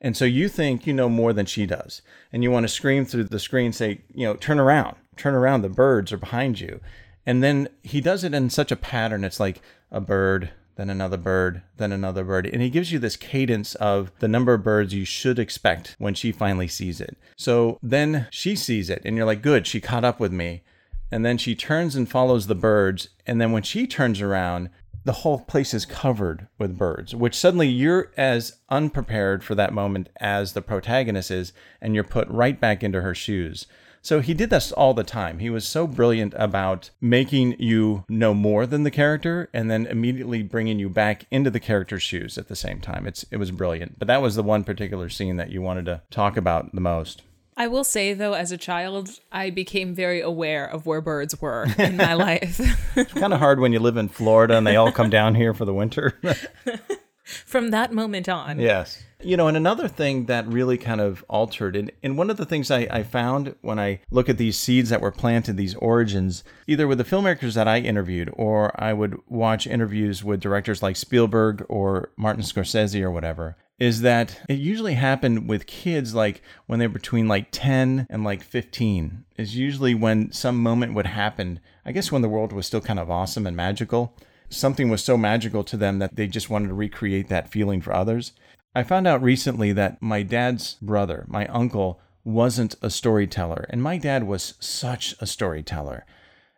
And 0.01 0.17
so 0.17 0.25
you 0.25 0.49
think 0.49 0.85
you 0.85 0.91
know 0.91 1.07
more 1.07 1.31
than 1.31 1.45
she 1.45 1.65
does. 1.65 2.01
And 2.33 2.43
you 2.43 2.51
want 2.51 2.65
to 2.65 2.67
scream 2.67 3.05
through 3.05 3.23
the 3.23 3.39
screen, 3.39 3.71
say, 3.71 4.01
you 4.13 4.27
know, 4.27 4.33
turn 4.33 4.59
around, 4.59 4.97
turn 5.15 5.33
around, 5.33 5.61
the 5.61 5.69
birds 5.69 6.11
are 6.11 6.17
behind 6.17 6.59
you. 6.59 6.81
And 7.25 7.41
then 7.41 7.69
he 7.83 8.01
does 8.01 8.25
it 8.25 8.33
in 8.33 8.49
such 8.49 8.73
a 8.73 8.75
pattern. 8.75 9.23
It's 9.23 9.39
like 9.39 9.61
a 9.91 10.01
bird, 10.01 10.51
then 10.75 10.89
another 10.89 11.17
bird, 11.17 11.61
then 11.77 11.91
another 11.91 12.23
bird. 12.23 12.45
And 12.45 12.61
he 12.61 12.69
gives 12.69 12.91
you 12.91 12.99
this 12.99 13.15
cadence 13.15 13.75
of 13.75 14.11
the 14.19 14.27
number 14.27 14.53
of 14.53 14.63
birds 14.63 14.93
you 14.93 15.05
should 15.05 15.39
expect 15.39 15.95
when 15.99 16.13
she 16.13 16.31
finally 16.31 16.67
sees 16.67 16.99
it. 16.99 17.17
So 17.37 17.79
then 17.81 18.27
she 18.29 18.55
sees 18.55 18.89
it, 18.89 19.01
and 19.05 19.15
you're 19.15 19.25
like, 19.25 19.41
good, 19.41 19.67
she 19.67 19.79
caught 19.79 20.03
up 20.03 20.19
with 20.19 20.31
me. 20.31 20.63
And 21.11 21.25
then 21.25 21.37
she 21.37 21.55
turns 21.55 21.95
and 21.95 22.09
follows 22.09 22.47
the 22.47 22.55
birds. 22.55 23.09
And 23.25 23.39
then 23.39 23.51
when 23.51 23.63
she 23.63 23.87
turns 23.87 24.21
around, 24.21 24.69
the 25.05 25.13
whole 25.13 25.39
place 25.39 25.73
is 25.73 25.85
covered 25.85 26.47
with 26.57 26.77
birds, 26.77 27.13
which 27.13 27.35
suddenly 27.35 27.67
you're 27.67 28.11
as 28.17 28.57
unprepared 28.69 29.43
for 29.43 29.53
that 29.53 29.71
moment 29.71 30.09
as 30.19 30.53
the 30.53 30.63
protagonist 30.63 31.29
is, 31.29 31.53
and 31.79 31.93
you're 31.93 32.03
put 32.03 32.27
right 32.27 32.59
back 32.59 32.83
into 32.83 33.01
her 33.01 33.13
shoes. 33.13 33.67
So 34.05 34.19
he 34.19 34.35
did 34.35 34.51
this 34.51 34.71
all 34.71 34.93
the 34.93 35.03
time. 35.03 35.39
He 35.39 35.49
was 35.49 35.67
so 35.67 35.87
brilliant 35.87 36.35
about 36.37 36.91
making 37.01 37.55
you 37.57 38.05
know 38.07 38.35
more 38.35 38.67
than 38.67 38.83
the 38.83 38.91
character 38.91 39.49
and 39.51 39.71
then 39.71 39.87
immediately 39.87 40.43
bringing 40.43 40.77
you 40.77 40.89
back 40.89 41.25
into 41.31 41.49
the 41.49 41.59
character's 41.59 42.03
shoes 42.03 42.37
at 42.37 42.47
the 42.47 42.55
same 42.55 42.81
time. 42.81 43.07
It's 43.07 43.25
it 43.31 43.37
was 43.37 43.49
brilliant. 43.49 43.97
But 43.97 44.07
that 44.07 44.21
was 44.21 44.35
the 44.35 44.43
one 44.43 44.63
particular 44.63 45.09
scene 45.09 45.37
that 45.37 45.49
you 45.49 45.63
wanted 45.63 45.85
to 45.85 46.03
talk 46.11 46.37
about 46.37 46.71
the 46.71 46.81
most. 46.81 47.23
I 47.57 47.65
will 47.65 47.83
say 47.83 48.13
though, 48.13 48.33
as 48.33 48.51
a 48.51 48.59
child, 48.59 49.09
I 49.31 49.49
became 49.49 49.95
very 49.95 50.21
aware 50.21 50.67
of 50.67 50.85
where 50.85 51.01
birds 51.01 51.41
were 51.41 51.65
in 51.79 51.97
my 51.97 52.13
life. 52.29 52.61
It's 52.95 53.13
kind 53.13 53.33
of 53.33 53.39
hard 53.39 53.59
when 53.59 53.73
you 53.73 53.79
live 53.79 53.97
in 53.97 54.09
Florida 54.09 54.55
and 54.55 54.67
they 54.67 54.75
all 54.75 54.91
come 54.91 55.09
down 55.09 55.33
here 55.33 55.55
for 55.55 55.65
the 55.65 55.73
winter. 55.73 56.13
From 57.25 57.71
that 57.71 57.91
moment 57.91 58.29
on. 58.29 58.59
Yes. 58.59 59.03
You 59.19 59.35
know, 59.35 59.47
and 59.47 59.57
another 59.57 59.87
thing 59.87 60.25
that 60.27 60.47
really 60.47 60.77
kind 60.77 61.01
of 61.01 61.25
altered, 61.27 61.75
and, 61.75 61.91
and 62.03 62.17
one 62.17 62.29
of 62.29 62.37
the 62.37 62.45
things 62.45 62.69
I, 62.69 62.87
I 62.91 63.01
found 63.01 63.55
when 63.61 63.79
I 63.79 64.01
look 64.11 64.29
at 64.29 64.37
these 64.37 64.59
seeds 64.59 64.89
that 64.91 65.01
were 65.01 65.11
planted, 65.11 65.57
these 65.57 65.73
origins, 65.75 66.43
either 66.67 66.87
with 66.87 66.99
the 66.99 67.03
filmmakers 67.03 67.55
that 67.55 67.67
I 67.67 67.79
interviewed, 67.79 68.29
or 68.33 68.71
I 68.81 68.93
would 68.93 69.19
watch 69.27 69.65
interviews 69.65 70.23
with 70.23 70.39
directors 70.39 70.83
like 70.83 70.95
Spielberg 70.95 71.65
or 71.67 72.11
Martin 72.15 72.43
Scorsese 72.43 73.01
or 73.01 73.09
whatever, 73.09 73.57
is 73.79 74.01
that 74.01 74.39
it 74.47 74.59
usually 74.59 74.93
happened 74.93 75.49
with 75.49 75.65
kids 75.65 76.13
like 76.13 76.43
when 76.67 76.77
they're 76.77 76.87
between 76.87 77.27
like 77.27 77.47
10 77.51 78.05
and 78.07 78.23
like 78.23 78.43
15, 78.43 79.25
is 79.37 79.55
usually 79.55 79.95
when 79.95 80.31
some 80.31 80.61
moment 80.61 80.93
would 80.93 81.07
happen. 81.07 81.59
I 81.83 81.91
guess 81.91 82.11
when 82.11 82.21
the 82.21 82.29
world 82.29 82.53
was 82.53 82.67
still 82.67 82.81
kind 82.81 82.99
of 82.99 83.09
awesome 83.09 83.47
and 83.47 83.57
magical 83.57 84.15
something 84.49 84.89
was 84.89 85.03
so 85.03 85.17
magical 85.17 85.63
to 85.63 85.77
them 85.77 85.99
that 85.99 86.15
they 86.15 86.27
just 86.27 86.49
wanted 86.49 86.67
to 86.67 86.73
recreate 86.73 87.29
that 87.29 87.51
feeling 87.51 87.81
for 87.81 87.93
others. 87.93 88.33
I 88.73 88.83
found 88.83 89.07
out 89.07 89.21
recently 89.21 89.71
that 89.73 90.01
my 90.01 90.21
dad's 90.21 90.75
brother, 90.81 91.25
my 91.27 91.47
uncle, 91.47 91.99
wasn't 92.23 92.75
a 92.81 92.89
storyteller, 92.89 93.67
and 93.69 93.81
my 93.81 93.97
dad 93.97 94.25
was 94.25 94.55
such 94.59 95.15
a 95.21 95.27
storyteller. 95.27 96.05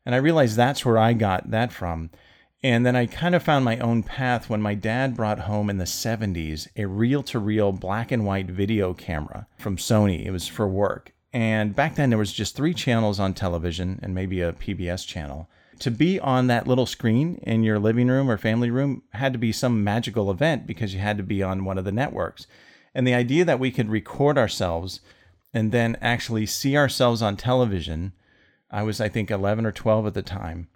And 0.05 0.15
I 0.15 0.19
realized 0.19 0.55
that's 0.55 0.85
where 0.85 0.97
I 0.97 1.13
got 1.13 1.51
that 1.51 1.71
from. 1.71 2.09
And 2.63 2.85
then 2.85 2.95
I 2.95 3.05
kind 3.05 3.35
of 3.35 3.43
found 3.43 3.65
my 3.65 3.77
own 3.79 4.01
path 4.01 4.49
when 4.49 4.61
my 4.61 4.73
dad 4.73 5.15
brought 5.15 5.41
home 5.41 5.69
in 5.69 5.77
the 5.77 5.83
70s 5.83 6.67
a 6.75 6.85
reel 6.85 7.21
to 7.23 7.39
reel 7.39 7.71
black 7.71 8.11
and 8.11 8.25
white 8.25 8.47
video 8.47 8.93
camera 8.93 9.47
from 9.59 9.77
Sony. 9.77 10.25
It 10.25 10.31
was 10.31 10.47
for 10.47 10.67
work. 10.67 11.13
And 11.33 11.75
back 11.75 11.95
then 11.95 12.09
there 12.09 12.17
was 12.17 12.33
just 12.33 12.55
three 12.55 12.73
channels 12.73 13.19
on 13.19 13.33
television 13.33 13.99
and 14.01 14.15
maybe 14.15 14.41
a 14.41 14.53
PBS 14.53 15.05
channel. 15.05 15.49
To 15.79 15.91
be 15.91 16.19
on 16.19 16.47
that 16.47 16.67
little 16.67 16.85
screen 16.85 17.39
in 17.43 17.63
your 17.63 17.79
living 17.79 18.07
room 18.07 18.29
or 18.29 18.37
family 18.37 18.71
room 18.71 19.03
had 19.11 19.33
to 19.33 19.39
be 19.39 19.51
some 19.51 19.83
magical 19.83 20.31
event 20.31 20.65
because 20.65 20.93
you 20.93 20.99
had 20.99 21.17
to 21.17 21.23
be 21.23 21.43
on 21.43 21.65
one 21.65 21.77
of 21.77 21.85
the 21.85 21.91
networks. 21.91 22.47
And 22.95 23.05
the 23.05 23.13
idea 23.13 23.45
that 23.45 23.59
we 23.59 23.71
could 23.71 23.89
record 23.89 24.37
ourselves 24.37 25.01
and 25.53 25.71
then 25.71 25.97
actually 26.01 26.45
see 26.45 26.75
ourselves 26.75 27.21
on 27.21 27.37
television, 27.37 28.13
I 28.71 28.83
was, 28.83 28.99
I 28.99 29.09
think, 29.09 29.29
11 29.29 29.65
or 29.65 29.71
12 29.71 30.07
at 30.07 30.13
the 30.13 30.21
time. 30.21 30.67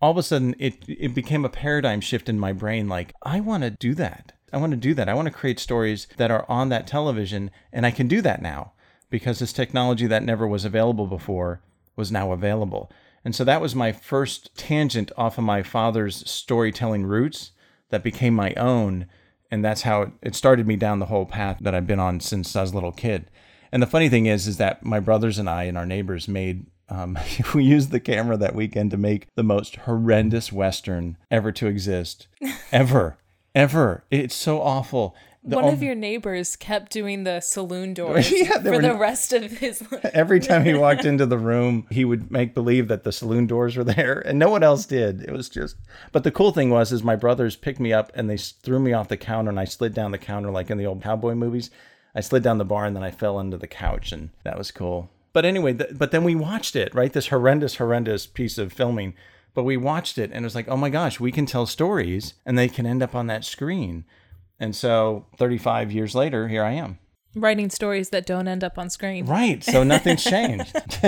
All 0.00 0.10
of 0.10 0.16
a 0.16 0.22
sudden, 0.22 0.54
it, 0.58 0.84
it 0.86 1.14
became 1.14 1.44
a 1.44 1.50
paradigm 1.50 2.00
shift 2.00 2.28
in 2.28 2.38
my 2.38 2.52
brain 2.52 2.88
like, 2.88 3.12
I 3.22 3.40
want 3.40 3.64
to 3.64 3.70
do 3.70 3.94
that. 3.94 4.32
I 4.52 4.56
want 4.56 4.70
to 4.70 4.76
do 4.76 4.94
that. 4.94 5.08
I 5.08 5.14
want 5.14 5.26
to 5.26 5.34
create 5.34 5.58
stories 5.58 6.06
that 6.16 6.30
are 6.30 6.46
on 6.48 6.68
that 6.70 6.86
television, 6.86 7.50
and 7.72 7.84
I 7.84 7.90
can 7.90 8.08
do 8.08 8.22
that 8.22 8.40
now 8.40 8.72
because 9.10 9.38
this 9.38 9.52
technology 9.52 10.06
that 10.06 10.22
never 10.22 10.46
was 10.46 10.64
available 10.64 11.06
before 11.06 11.60
was 11.96 12.12
now 12.12 12.32
available. 12.32 12.90
And 13.28 13.34
so 13.34 13.44
that 13.44 13.60
was 13.60 13.74
my 13.74 13.92
first 13.92 14.56
tangent 14.56 15.12
off 15.14 15.36
of 15.36 15.44
my 15.44 15.62
father's 15.62 16.26
storytelling 16.26 17.04
roots 17.04 17.50
that 17.90 18.02
became 18.02 18.32
my 18.32 18.54
own. 18.54 19.04
And 19.50 19.62
that's 19.62 19.82
how 19.82 20.12
it 20.22 20.34
started 20.34 20.66
me 20.66 20.76
down 20.76 20.98
the 20.98 21.04
whole 21.12 21.26
path 21.26 21.58
that 21.60 21.74
I've 21.74 21.86
been 21.86 22.00
on 22.00 22.20
since 22.20 22.56
I 22.56 22.62
was 22.62 22.72
a 22.72 22.74
little 22.74 22.90
kid. 22.90 23.30
And 23.70 23.82
the 23.82 23.86
funny 23.86 24.08
thing 24.08 24.24
is, 24.24 24.46
is 24.46 24.56
that 24.56 24.82
my 24.82 24.98
brothers 24.98 25.38
and 25.38 25.46
I 25.46 25.64
and 25.64 25.76
our 25.76 25.84
neighbors 25.84 26.26
made, 26.26 26.68
um, 26.88 27.18
we 27.54 27.64
used 27.64 27.90
the 27.90 28.00
camera 28.00 28.38
that 28.38 28.54
weekend 28.54 28.92
to 28.92 28.96
make 28.96 29.26
the 29.34 29.42
most 29.42 29.76
horrendous 29.76 30.50
Western 30.50 31.18
ever 31.30 31.52
to 31.52 31.66
exist, 31.66 32.28
ever, 32.72 33.18
ever. 33.54 34.04
It's 34.10 34.34
so 34.34 34.62
awful. 34.62 35.14
The 35.44 35.56
One 35.56 35.66
on- 35.66 35.72
of 35.72 35.82
your 35.82 35.94
neighbors 35.94 36.56
kept 36.56 36.90
doing 36.92 37.24
the 37.24 37.40
saloon 37.40 37.94
doors 37.94 38.30
Yeah, 38.30 38.60
for 38.60 38.72
were- 38.72 38.82
the 38.82 38.94
rest 38.94 39.32
of 39.32 39.58
his 39.58 39.80
life. 39.90 40.04
Every 40.12 40.40
time 40.40 40.64
he 40.64 40.74
walked 40.74 41.04
into 41.04 41.26
the 41.26 41.38
room, 41.38 41.86
he 41.90 42.04
would 42.04 42.30
make 42.30 42.54
believe 42.54 42.88
that 42.88 43.04
the 43.04 43.12
saloon 43.12 43.46
doors 43.46 43.76
were 43.76 43.84
there, 43.84 44.18
and 44.18 44.38
no 44.38 44.50
one 44.50 44.62
else 44.62 44.84
did. 44.84 45.22
It 45.22 45.30
was 45.32 45.48
just. 45.48 45.76
But 46.12 46.24
the 46.24 46.30
cool 46.32 46.52
thing 46.52 46.70
was, 46.70 46.92
is 46.92 47.02
my 47.02 47.16
brothers 47.16 47.56
picked 47.56 47.80
me 47.80 47.92
up 47.92 48.10
and 48.14 48.28
they 48.28 48.36
threw 48.36 48.78
me 48.80 48.92
off 48.92 49.08
the 49.08 49.16
counter, 49.16 49.50
and 49.50 49.60
I 49.60 49.64
slid 49.64 49.94
down 49.94 50.10
the 50.10 50.18
counter 50.18 50.50
like 50.50 50.70
in 50.70 50.78
the 50.78 50.86
old 50.86 51.02
cowboy 51.02 51.34
movies. 51.34 51.70
I 52.14 52.20
slid 52.20 52.42
down 52.42 52.58
the 52.58 52.64
bar 52.64 52.84
and 52.84 52.96
then 52.96 53.04
I 53.04 53.10
fell 53.12 53.38
into 53.38 53.56
the 53.56 53.66
couch, 53.68 54.12
and 54.12 54.30
that 54.42 54.58
was 54.58 54.70
cool. 54.72 55.08
But 55.32 55.44
anyway, 55.44 55.74
th- 55.74 55.90
but 55.92 56.10
then 56.10 56.24
we 56.24 56.34
watched 56.34 56.74
it, 56.74 56.92
right? 56.94 57.12
This 57.12 57.28
horrendous, 57.28 57.76
horrendous 57.76 58.26
piece 58.26 58.58
of 58.58 58.72
filming. 58.72 59.14
But 59.54 59.62
we 59.64 59.76
watched 59.76 60.18
it, 60.18 60.30
and 60.32 60.44
it 60.44 60.46
was 60.46 60.54
like, 60.54 60.68
oh 60.68 60.76
my 60.76 60.90
gosh, 60.90 61.20
we 61.20 61.30
can 61.30 61.46
tell 61.46 61.64
stories, 61.66 62.34
and 62.44 62.58
they 62.58 62.68
can 62.68 62.86
end 62.86 63.02
up 63.02 63.14
on 63.14 63.28
that 63.28 63.44
screen. 63.44 64.04
And 64.60 64.74
so, 64.74 65.26
35 65.36 65.92
years 65.92 66.14
later, 66.14 66.48
here 66.48 66.64
I 66.64 66.72
am. 66.72 66.98
writing 67.34 67.70
stories 67.70 68.08
that 68.10 68.26
don't 68.26 68.48
end 68.48 68.64
up 68.64 68.78
on 68.78 68.90
screen. 68.90 69.26
Right. 69.26 69.62
So 69.62 69.84
nothing's 69.84 70.24
changed. 70.34 70.74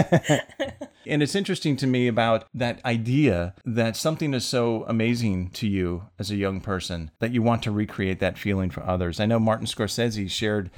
and 1.06 1.22
it's 1.22 1.34
interesting 1.34 1.76
to 1.78 1.86
me 1.86 2.06
about 2.06 2.44
that 2.54 2.84
idea 2.84 3.54
that 3.64 3.96
something 3.96 4.34
is 4.34 4.44
so 4.44 4.84
amazing 4.86 5.50
to 5.50 5.66
you 5.66 6.04
as 6.18 6.30
a 6.30 6.36
young 6.36 6.60
person 6.60 7.10
that 7.18 7.32
you 7.32 7.42
want 7.42 7.62
to 7.64 7.70
recreate 7.70 8.20
that 8.20 8.38
feeling 8.38 8.70
for 8.70 8.82
others. 8.84 9.18
I 9.18 9.26
know 9.26 9.40
Martin 9.40 9.66
Scorsese 9.66 10.30
shared, 10.30 10.70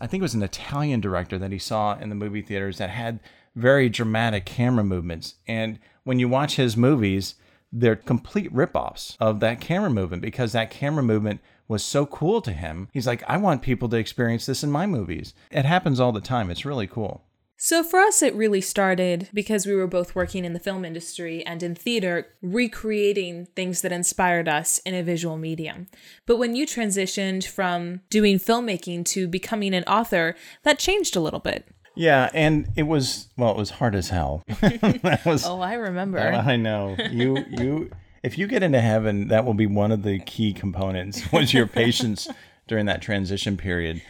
I 0.00 0.06
think 0.06 0.20
it 0.20 0.22
was 0.22 0.34
an 0.34 0.42
Italian 0.42 1.00
director 1.00 1.38
that 1.38 1.52
he 1.52 1.58
saw 1.58 1.98
in 1.98 2.08
the 2.08 2.14
movie 2.14 2.42
theaters 2.42 2.78
that 2.78 2.90
had 2.90 3.20
very 3.54 3.88
dramatic 3.88 4.46
camera 4.46 4.84
movements. 4.84 5.34
And 5.46 5.78
when 6.04 6.18
you 6.18 6.28
watch 6.28 6.56
his 6.56 6.76
movies, 6.76 7.34
they're 7.70 7.96
complete 7.96 8.52
ripoffs 8.54 9.16
of 9.20 9.40
that 9.40 9.60
camera 9.60 9.90
movement 9.90 10.22
because 10.22 10.52
that 10.52 10.70
camera 10.70 11.02
movement 11.02 11.40
was 11.68 11.82
so 11.82 12.06
cool 12.06 12.40
to 12.42 12.52
him. 12.52 12.88
He's 12.92 13.06
like, 13.06 13.22
I 13.28 13.36
want 13.36 13.62
people 13.62 13.88
to 13.88 13.96
experience 13.96 14.46
this 14.46 14.62
in 14.62 14.70
my 14.70 14.86
movies. 14.86 15.34
It 15.50 15.64
happens 15.64 16.00
all 16.00 16.12
the 16.12 16.20
time. 16.20 16.50
It's 16.50 16.64
really 16.64 16.86
cool. 16.86 17.24
So 17.56 17.82
for 17.82 18.00
us, 18.00 18.20
it 18.20 18.34
really 18.34 18.60
started 18.60 19.28
because 19.32 19.64
we 19.64 19.74
were 19.74 19.86
both 19.86 20.14
working 20.14 20.44
in 20.44 20.52
the 20.52 20.60
film 20.60 20.84
industry 20.84 21.46
and 21.46 21.62
in 21.62 21.74
theater, 21.74 22.26
recreating 22.42 23.46
things 23.56 23.80
that 23.80 23.92
inspired 23.92 24.48
us 24.48 24.78
in 24.80 24.94
a 24.94 25.02
visual 25.02 25.38
medium. 25.38 25.86
But 26.26 26.36
when 26.36 26.56
you 26.56 26.66
transitioned 26.66 27.46
from 27.46 28.00
doing 28.10 28.38
filmmaking 28.38 29.06
to 29.06 29.28
becoming 29.28 29.74
an 29.74 29.84
author, 29.84 30.34
that 30.64 30.78
changed 30.78 31.16
a 31.16 31.20
little 31.20 31.40
bit. 31.40 31.66
Yeah, 31.96 32.28
and 32.34 32.68
it 32.76 32.82
was 32.82 33.28
well, 33.36 33.52
it 33.52 33.56
was 33.56 33.70
hard 33.70 33.94
as 33.94 34.08
hell. 34.08 34.42
that 34.60 35.22
was 35.24 35.46
Oh, 35.46 35.60
I 35.60 35.74
remember. 35.74 36.18
I 36.20 36.56
know. 36.56 36.96
You 37.10 37.44
you 37.50 37.90
if 38.24 38.38
you 38.38 38.46
get 38.46 38.62
into 38.62 38.80
heaven, 38.80 39.28
that 39.28 39.44
will 39.44 39.54
be 39.54 39.66
one 39.66 39.92
of 39.92 40.02
the 40.02 40.18
key 40.18 40.52
components 40.54 41.22
was 41.32 41.52
your 41.52 41.66
patience 41.66 42.26
during 42.66 42.86
that 42.86 43.02
transition 43.02 43.56
period. 43.56 44.00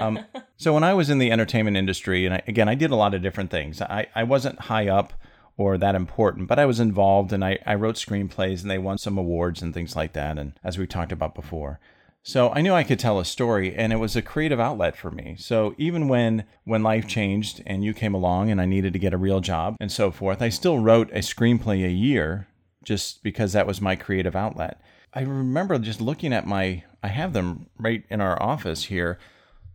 Um, 0.00 0.20
so 0.56 0.72
when 0.72 0.84
I 0.84 0.94
was 0.94 1.10
in 1.10 1.18
the 1.18 1.32
entertainment 1.32 1.76
industry, 1.76 2.24
and 2.24 2.34
I, 2.34 2.42
again, 2.46 2.68
I 2.68 2.76
did 2.76 2.92
a 2.92 2.96
lot 2.96 3.12
of 3.12 3.22
different 3.22 3.50
things. 3.50 3.82
I, 3.82 4.06
I 4.14 4.22
wasn't 4.22 4.60
high 4.60 4.88
up 4.88 5.12
or 5.56 5.76
that 5.78 5.96
important, 5.96 6.46
but 6.46 6.58
I 6.58 6.66
was 6.66 6.78
involved 6.78 7.32
and 7.32 7.44
I, 7.44 7.58
I 7.66 7.74
wrote 7.74 7.96
screenplays 7.96 8.62
and 8.62 8.70
they 8.70 8.78
won 8.78 8.98
some 8.98 9.18
awards 9.18 9.62
and 9.62 9.74
things 9.74 9.96
like 9.96 10.12
that. 10.12 10.38
And 10.38 10.52
as 10.62 10.78
we 10.78 10.86
talked 10.86 11.12
about 11.12 11.34
before. 11.34 11.80
So 12.22 12.50
I 12.50 12.60
knew 12.60 12.74
I 12.74 12.82
could 12.82 12.98
tell 12.98 13.20
a 13.20 13.24
story 13.24 13.74
and 13.74 13.92
it 13.92 13.96
was 13.96 14.16
a 14.16 14.22
creative 14.22 14.60
outlet 14.60 14.96
for 14.96 15.10
me. 15.10 15.36
So 15.38 15.74
even 15.78 16.08
when 16.08 16.44
when 16.64 16.82
life 16.82 17.06
changed 17.06 17.62
and 17.66 17.84
you 17.84 17.94
came 17.94 18.14
along 18.14 18.50
and 18.50 18.60
I 18.60 18.66
needed 18.66 18.92
to 18.94 18.98
get 18.98 19.14
a 19.14 19.18
real 19.18 19.40
job 19.40 19.76
and 19.80 19.90
so 19.90 20.10
forth, 20.10 20.42
I 20.42 20.48
still 20.48 20.78
wrote 20.78 21.08
a 21.10 21.20
screenplay 21.20 21.86
a 21.86 21.90
year 21.90 22.48
just 22.86 23.22
because 23.22 23.52
that 23.52 23.66
was 23.66 23.80
my 23.80 23.96
creative 23.96 24.36
outlet. 24.36 24.80
I 25.12 25.22
remember 25.22 25.78
just 25.78 26.00
looking 26.00 26.32
at 26.32 26.46
my 26.46 26.84
I 27.02 27.08
have 27.08 27.34
them 27.34 27.66
right 27.78 28.04
in 28.08 28.20
our 28.20 28.40
office 28.42 28.84
here. 28.84 29.18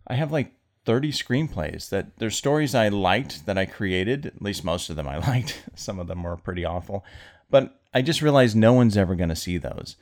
I 0.06 0.14
have 0.14 0.32
like 0.32 0.52
30 0.84 1.12
screenplays 1.12 1.88
that 1.90 2.18
there's 2.18 2.36
stories 2.36 2.74
I 2.74 2.88
liked 2.88 3.46
that 3.46 3.56
I 3.56 3.66
created, 3.66 4.26
at 4.26 4.42
least 4.42 4.64
most 4.64 4.90
of 4.90 4.96
them 4.96 5.06
I 5.06 5.18
liked. 5.28 5.62
Some 5.76 5.98
of 6.00 6.08
them 6.08 6.22
were 6.22 6.36
pretty 6.36 6.64
awful. 6.64 7.04
But 7.50 7.78
I 7.94 8.02
just 8.02 8.22
realized 8.22 8.56
no 8.56 8.72
one's 8.72 8.96
ever 8.96 9.14
going 9.14 9.28
to 9.28 9.36
see 9.36 9.58
those. 9.58 9.96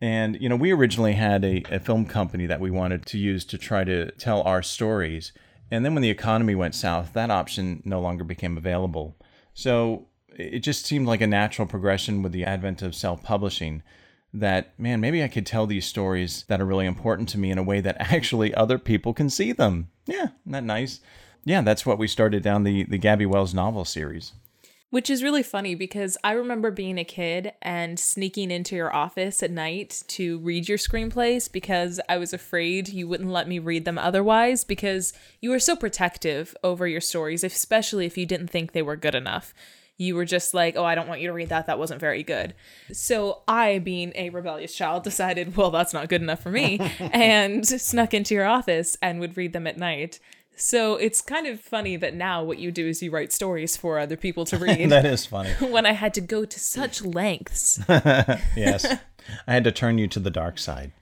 And, 0.00 0.40
you 0.40 0.48
know, 0.48 0.56
we 0.56 0.72
originally 0.72 1.14
had 1.14 1.44
a, 1.44 1.62
a 1.70 1.80
film 1.80 2.04
company 2.04 2.46
that 2.46 2.60
we 2.60 2.70
wanted 2.70 3.06
to 3.06 3.18
use 3.18 3.44
to 3.46 3.58
try 3.58 3.84
to 3.84 4.10
tell 4.12 4.42
our 4.42 4.62
stories. 4.62 5.32
And 5.70 5.84
then 5.84 5.94
when 5.94 6.02
the 6.02 6.10
economy 6.10 6.54
went 6.54 6.74
south, 6.74 7.12
that 7.14 7.30
option 7.30 7.82
no 7.84 8.00
longer 8.00 8.24
became 8.24 8.56
available. 8.56 9.16
So 9.54 10.06
it 10.38 10.60
just 10.60 10.86
seemed 10.86 11.06
like 11.06 11.20
a 11.20 11.26
natural 11.26 11.66
progression 11.66 12.22
with 12.22 12.32
the 12.32 12.44
advent 12.44 12.80
of 12.82 12.94
self 12.94 13.22
publishing 13.22 13.82
that, 14.32 14.78
man, 14.78 15.00
maybe 15.00 15.22
I 15.22 15.28
could 15.28 15.46
tell 15.46 15.66
these 15.66 15.86
stories 15.86 16.44
that 16.48 16.60
are 16.60 16.66
really 16.66 16.86
important 16.86 17.28
to 17.30 17.38
me 17.38 17.50
in 17.50 17.58
a 17.58 17.62
way 17.62 17.80
that 17.80 17.96
actually 18.12 18.54
other 18.54 18.78
people 18.78 19.12
can 19.14 19.30
see 19.30 19.52
them. 19.52 19.88
Yeah, 20.06 20.28
that 20.46 20.64
nice? 20.64 21.00
Yeah, 21.44 21.62
that's 21.62 21.86
what 21.86 21.98
we 21.98 22.06
started 22.06 22.42
down 22.42 22.64
the, 22.64 22.84
the 22.84 22.98
Gabby 22.98 23.26
Wells 23.26 23.54
novel 23.54 23.84
series. 23.84 24.32
Which 24.90 25.10
is 25.10 25.22
really 25.22 25.42
funny 25.42 25.74
because 25.74 26.16
I 26.24 26.32
remember 26.32 26.70
being 26.70 26.98
a 26.98 27.04
kid 27.04 27.52
and 27.60 28.00
sneaking 28.00 28.50
into 28.50 28.74
your 28.74 28.94
office 28.94 29.42
at 29.42 29.50
night 29.50 30.02
to 30.08 30.38
read 30.38 30.66
your 30.66 30.78
screenplays 30.78 31.50
because 31.52 32.00
I 32.08 32.16
was 32.16 32.32
afraid 32.32 32.88
you 32.88 33.06
wouldn't 33.06 33.30
let 33.30 33.48
me 33.48 33.58
read 33.58 33.84
them 33.84 33.98
otherwise 33.98 34.64
because 34.64 35.12
you 35.42 35.50
were 35.50 35.58
so 35.58 35.76
protective 35.76 36.56
over 36.64 36.86
your 36.88 37.02
stories, 37.02 37.44
especially 37.44 38.06
if 38.06 38.16
you 38.16 38.24
didn't 38.24 38.48
think 38.48 38.72
they 38.72 38.80
were 38.80 38.96
good 38.96 39.14
enough. 39.14 39.52
You 39.98 40.14
were 40.14 40.24
just 40.24 40.54
like, 40.54 40.76
oh, 40.76 40.84
I 40.84 40.94
don't 40.94 41.08
want 41.08 41.20
you 41.20 41.26
to 41.26 41.32
read 41.34 41.48
that. 41.50 41.66
That 41.66 41.78
wasn't 41.78 42.00
very 42.00 42.22
good. 42.22 42.54
So 42.92 43.42
I, 43.48 43.80
being 43.80 44.12
a 44.14 44.30
rebellious 44.30 44.74
child, 44.74 45.02
decided, 45.02 45.56
well, 45.56 45.70
that's 45.70 45.92
not 45.92 46.08
good 46.08 46.22
enough 46.22 46.40
for 46.40 46.50
me, 46.50 46.78
and 47.12 47.66
snuck 47.66 48.14
into 48.14 48.34
your 48.34 48.46
office 48.46 48.96
and 49.02 49.18
would 49.20 49.36
read 49.36 49.52
them 49.52 49.66
at 49.66 49.76
night. 49.76 50.20
So 50.54 50.96
it's 50.96 51.20
kind 51.20 51.46
of 51.46 51.60
funny 51.60 51.96
that 51.96 52.14
now 52.14 52.42
what 52.42 52.58
you 52.58 52.72
do 52.72 52.86
is 52.88 53.02
you 53.02 53.10
write 53.10 53.32
stories 53.32 53.76
for 53.76 53.98
other 53.98 54.16
people 54.16 54.44
to 54.46 54.58
read 54.58 54.90
That 54.90 55.04
is 55.04 55.26
funny. 55.26 55.50
when 55.60 55.84
I 55.86 55.92
had 55.92 56.14
to 56.14 56.20
go 56.20 56.44
to 56.44 56.58
such 56.60 57.02
lengths. 57.02 57.80
yes. 57.88 58.84
I 59.46 59.52
had 59.52 59.64
to 59.64 59.72
turn 59.72 59.98
you 59.98 60.08
to 60.08 60.18
the 60.20 60.30
dark 60.30 60.58
side. 60.58 60.92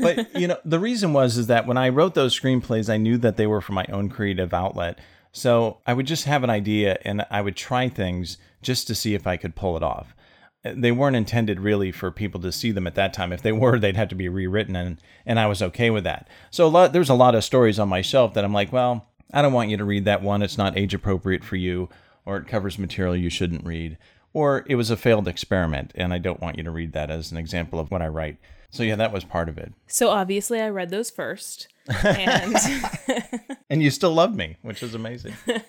But 0.00 0.34
you 0.38 0.46
know, 0.46 0.58
the 0.64 0.78
reason 0.78 1.12
was 1.14 1.36
is 1.38 1.46
that 1.46 1.66
when 1.66 1.78
I 1.78 1.88
wrote 1.88 2.14
those 2.14 2.38
screenplays, 2.38 2.90
I 2.92 2.98
knew 2.98 3.16
that 3.18 3.36
they 3.38 3.46
were 3.46 3.60
for 3.62 3.72
my 3.72 3.86
own 3.90 4.08
creative 4.10 4.52
outlet. 4.52 4.98
So 5.32 5.78
I 5.86 5.94
would 5.94 6.06
just 6.06 6.26
have 6.26 6.44
an 6.44 6.50
idea 6.50 6.98
and 7.04 7.24
I 7.30 7.40
would 7.40 7.56
try 7.56 7.88
things 7.88 8.36
just 8.60 8.86
to 8.86 8.94
see 8.94 9.14
if 9.14 9.26
I 9.26 9.36
could 9.36 9.56
pull 9.56 9.76
it 9.76 9.82
off. 9.82 10.14
They 10.62 10.92
weren't 10.92 11.16
intended 11.16 11.58
really 11.58 11.90
for 11.90 12.12
people 12.12 12.40
to 12.42 12.52
see 12.52 12.70
them 12.70 12.86
at 12.86 12.94
that 12.94 13.12
time. 13.12 13.32
If 13.32 13.42
they 13.42 13.50
were, 13.50 13.80
they'd 13.80 13.96
have 13.96 14.10
to 14.10 14.14
be 14.14 14.28
rewritten, 14.28 14.76
and 14.76 14.98
and 15.26 15.40
I 15.40 15.46
was 15.46 15.60
okay 15.60 15.90
with 15.90 16.04
that. 16.04 16.28
So 16.52 16.66
a 16.66 16.68
lot, 16.68 16.92
there's 16.92 17.08
a 17.08 17.14
lot 17.14 17.34
of 17.34 17.42
stories 17.42 17.80
on 17.80 17.88
my 17.88 18.00
shelf 18.00 18.34
that 18.34 18.44
I'm 18.44 18.52
like, 18.52 18.72
well, 18.72 19.08
I 19.32 19.42
don't 19.42 19.52
want 19.52 19.70
you 19.70 19.76
to 19.76 19.84
read 19.84 20.04
that 20.04 20.22
one. 20.22 20.40
It's 20.40 20.58
not 20.58 20.78
age 20.78 20.94
appropriate 20.94 21.42
for 21.42 21.56
you, 21.56 21.88
or 22.24 22.36
it 22.36 22.46
covers 22.46 22.78
material 22.78 23.16
you 23.16 23.28
shouldn't 23.28 23.66
read, 23.66 23.98
or 24.32 24.64
it 24.68 24.76
was 24.76 24.90
a 24.90 24.96
failed 24.96 25.26
experiment, 25.26 25.90
and 25.96 26.12
I 26.12 26.18
don't 26.18 26.40
want 26.40 26.58
you 26.58 26.62
to 26.62 26.70
read 26.70 26.92
that 26.92 27.10
as 27.10 27.32
an 27.32 27.38
example 27.38 27.80
of 27.80 27.90
what 27.90 28.02
I 28.02 28.06
write. 28.06 28.38
So 28.72 28.82
yeah, 28.82 28.96
that 28.96 29.12
was 29.12 29.22
part 29.22 29.48
of 29.48 29.58
it. 29.58 29.72
So 29.86 30.08
obviously 30.08 30.60
I 30.60 30.68
read 30.70 30.90
those 30.90 31.10
first. 31.10 31.68
And 31.88 32.56
And 33.70 33.82
you 33.82 33.90
still 33.90 34.12
love 34.12 34.34
me, 34.34 34.56
which 34.62 34.82
is 34.82 34.94
amazing. 34.94 35.34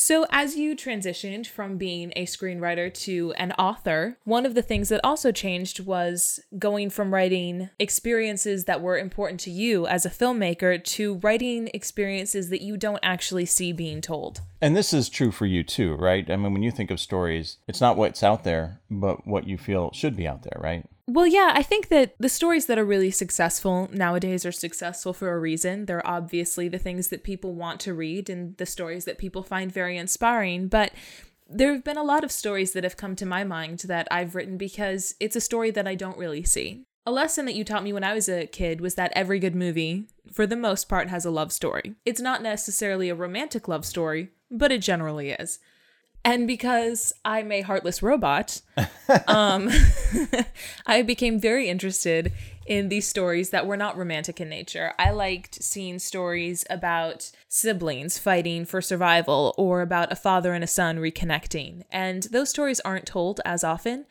So, 0.00 0.26
as 0.30 0.54
you 0.54 0.76
transitioned 0.76 1.48
from 1.48 1.76
being 1.76 2.12
a 2.14 2.24
screenwriter 2.24 2.94
to 3.02 3.32
an 3.36 3.50
author, 3.58 4.16
one 4.22 4.46
of 4.46 4.54
the 4.54 4.62
things 4.62 4.90
that 4.90 5.00
also 5.02 5.32
changed 5.32 5.84
was 5.84 6.38
going 6.56 6.90
from 6.90 7.12
writing 7.12 7.70
experiences 7.80 8.66
that 8.66 8.80
were 8.80 8.96
important 8.96 9.40
to 9.40 9.50
you 9.50 9.88
as 9.88 10.06
a 10.06 10.08
filmmaker 10.08 10.82
to 10.84 11.14
writing 11.16 11.68
experiences 11.74 12.48
that 12.50 12.62
you 12.62 12.76
don't 12.76 13.00
actually 13.02 13.44
see 13.44 13.72
being 13.72 14.00
told. 14.00 14.40
And 14.60 14.76
this 14.76 14.92
is 14.92 15.08
true 15.08 15.32
for 15.32 15.46
you 15.46 15.64
too, 15.64 15.96
right? 15.96 16.30
I 16.30 16.36
mean, 16.36 16.52
when 16.52 16.62
you 16.62 16.70
think 16.70 16.92
of 16.92 17.00
stories, 17.00 17.56
it's 17.66 17.80
not 17.80 17.96
what's 17.96 18.22
out 18.22 18.44
there, 18.44 18.80
but 18.88 19.26
what 19.26 19.48
you 19.48 19.58
feel 19.58 19.90
should 19.92 20.14
be 20.14 20.28
out 20.28 20.44
there, 20.44 20.60
right? 20.60 20.86
Well, 21.10 21.26
yeah, 21.26 21.52
I 21.54 21.62
think 21.62 21.88
that 21.88 22.14
the 22.18 22.28
stories 22.28 22.66
that 22.66 22.78
are 22.78 22.84
really 22.84 23.10
successful 23.10 23.88
nowadays 23.90 24.44
are 24.44 24.52
successful 24.52 25.14
for 25.14 25.32
a 25.32 25.38
reason. 25.38 25.86
They're 25.86 26.06
obviously 26.06 26.68
the 26.68 26.78
things 26.78 27.08
that 27.08 27.24
people 27.24 27.54
want 27.54 27.80
to 27.80 27.94
read 27.94 28.28
and 28.28 28.54
the 28.58 28.66
stories 28.66 29.06
that 29.06 29.16
people 29.16 29.42
find 29.42 29.72
very 29.72 29.96
inspiring. 29.96 30.68
But 30.68 30.92
there 31.48 31.72
have 31.72 31.82
been 31.82 31.96
a 31.96 32.02
lot 32.02 32.24
of 32.24 32.30
stories 32.30 32.72
that 32.72 32.84
have 32.84 32.98
come 32.98 33.16
to 33.16 33.24
my 33.24 33.42
mind 33.42 33.78
that 33.86 34.06
I've 34.10 34.34
written 34.34 34.58
because 34.58 35.14
it's 35.18 35.34
a 35.34 35.40
story 35.40 35.70
that 35.70 35.88
I 35.88 35.94
don't 35.94 36.18
really 36.18 36.44
see. 36.44 36.84
A 37.06 37.10
lesson 37.10 37.46
that 37.46 37.54
you 37.54 37.64
taught 37.64 37.84
me 37.84 37.94
when 37.94 38.04
I 38.04 38.12
was 38.12 38.28
a 38.28 38.46
kid 38.46 38.82
was 38.82 38.96
that 38.96 39.12
every 39.16 39.38
good 39.38 39.54
movie, 39.54 40.08
for 40.30 40.46
the 40.46 40.56
most 40.56 40.90
part, 40.90 41.08
has 41.08 41.24
a 41.24 41.30
love 41.30 41.52
story. 41.52 41.94
It's 42.04 42.20
not 42.20 42.42
necessarily 42.42 43.08
a 43.08 43.14
romantic 43.14 43.66
love 43.66 43.86
story, 43.86 44.28
but 44.50 44.70
it 44.70 44.82
generally 44.82 45.30
is. 45.30 45.58
And 46.24 46.46
because 46.46 47.12
I'm 47.24 47.50
a 47.52 47.62
heartless 47.62 48.02
robot, 48.02 48.60
um, 49.26 49.70
I 50.86 51.02
became 51.02 51.40
very 51.40 51.68
interested 51.68 52.32
in 52.66 52.90
these 52.90 53.08
stories 53.08 53.50
that 53.50 53.66
were 53.66 53.78
not 53.78 53.96
romantic 53.96 54.40
in 54.40 54.48
nature. 54.48 54.92
I 54.98 55.10
liked 55.10 55.62
seeing 55.62 55.98
stories 55.98 56.66
about 56.68 57.30
siblings 57.48 58.18
fighting 58.18 58.66
for 58.66 58.82
survival 58.82 59.54
or 59.56 59.80
about 59.80 60.12
a 60.12 60.16
father 60.16 60.52
and 60.52 60.62
a 60.62 60.66
son 60.68 60.98
reconnecting. 60.98 61.84
And 61.90 62.24
those 62.24 62.50
stories 62.50 62.80
aren't 62.80 63.06
told 63.06 63.40
as 63.46 63.64
often, 63.64 64.04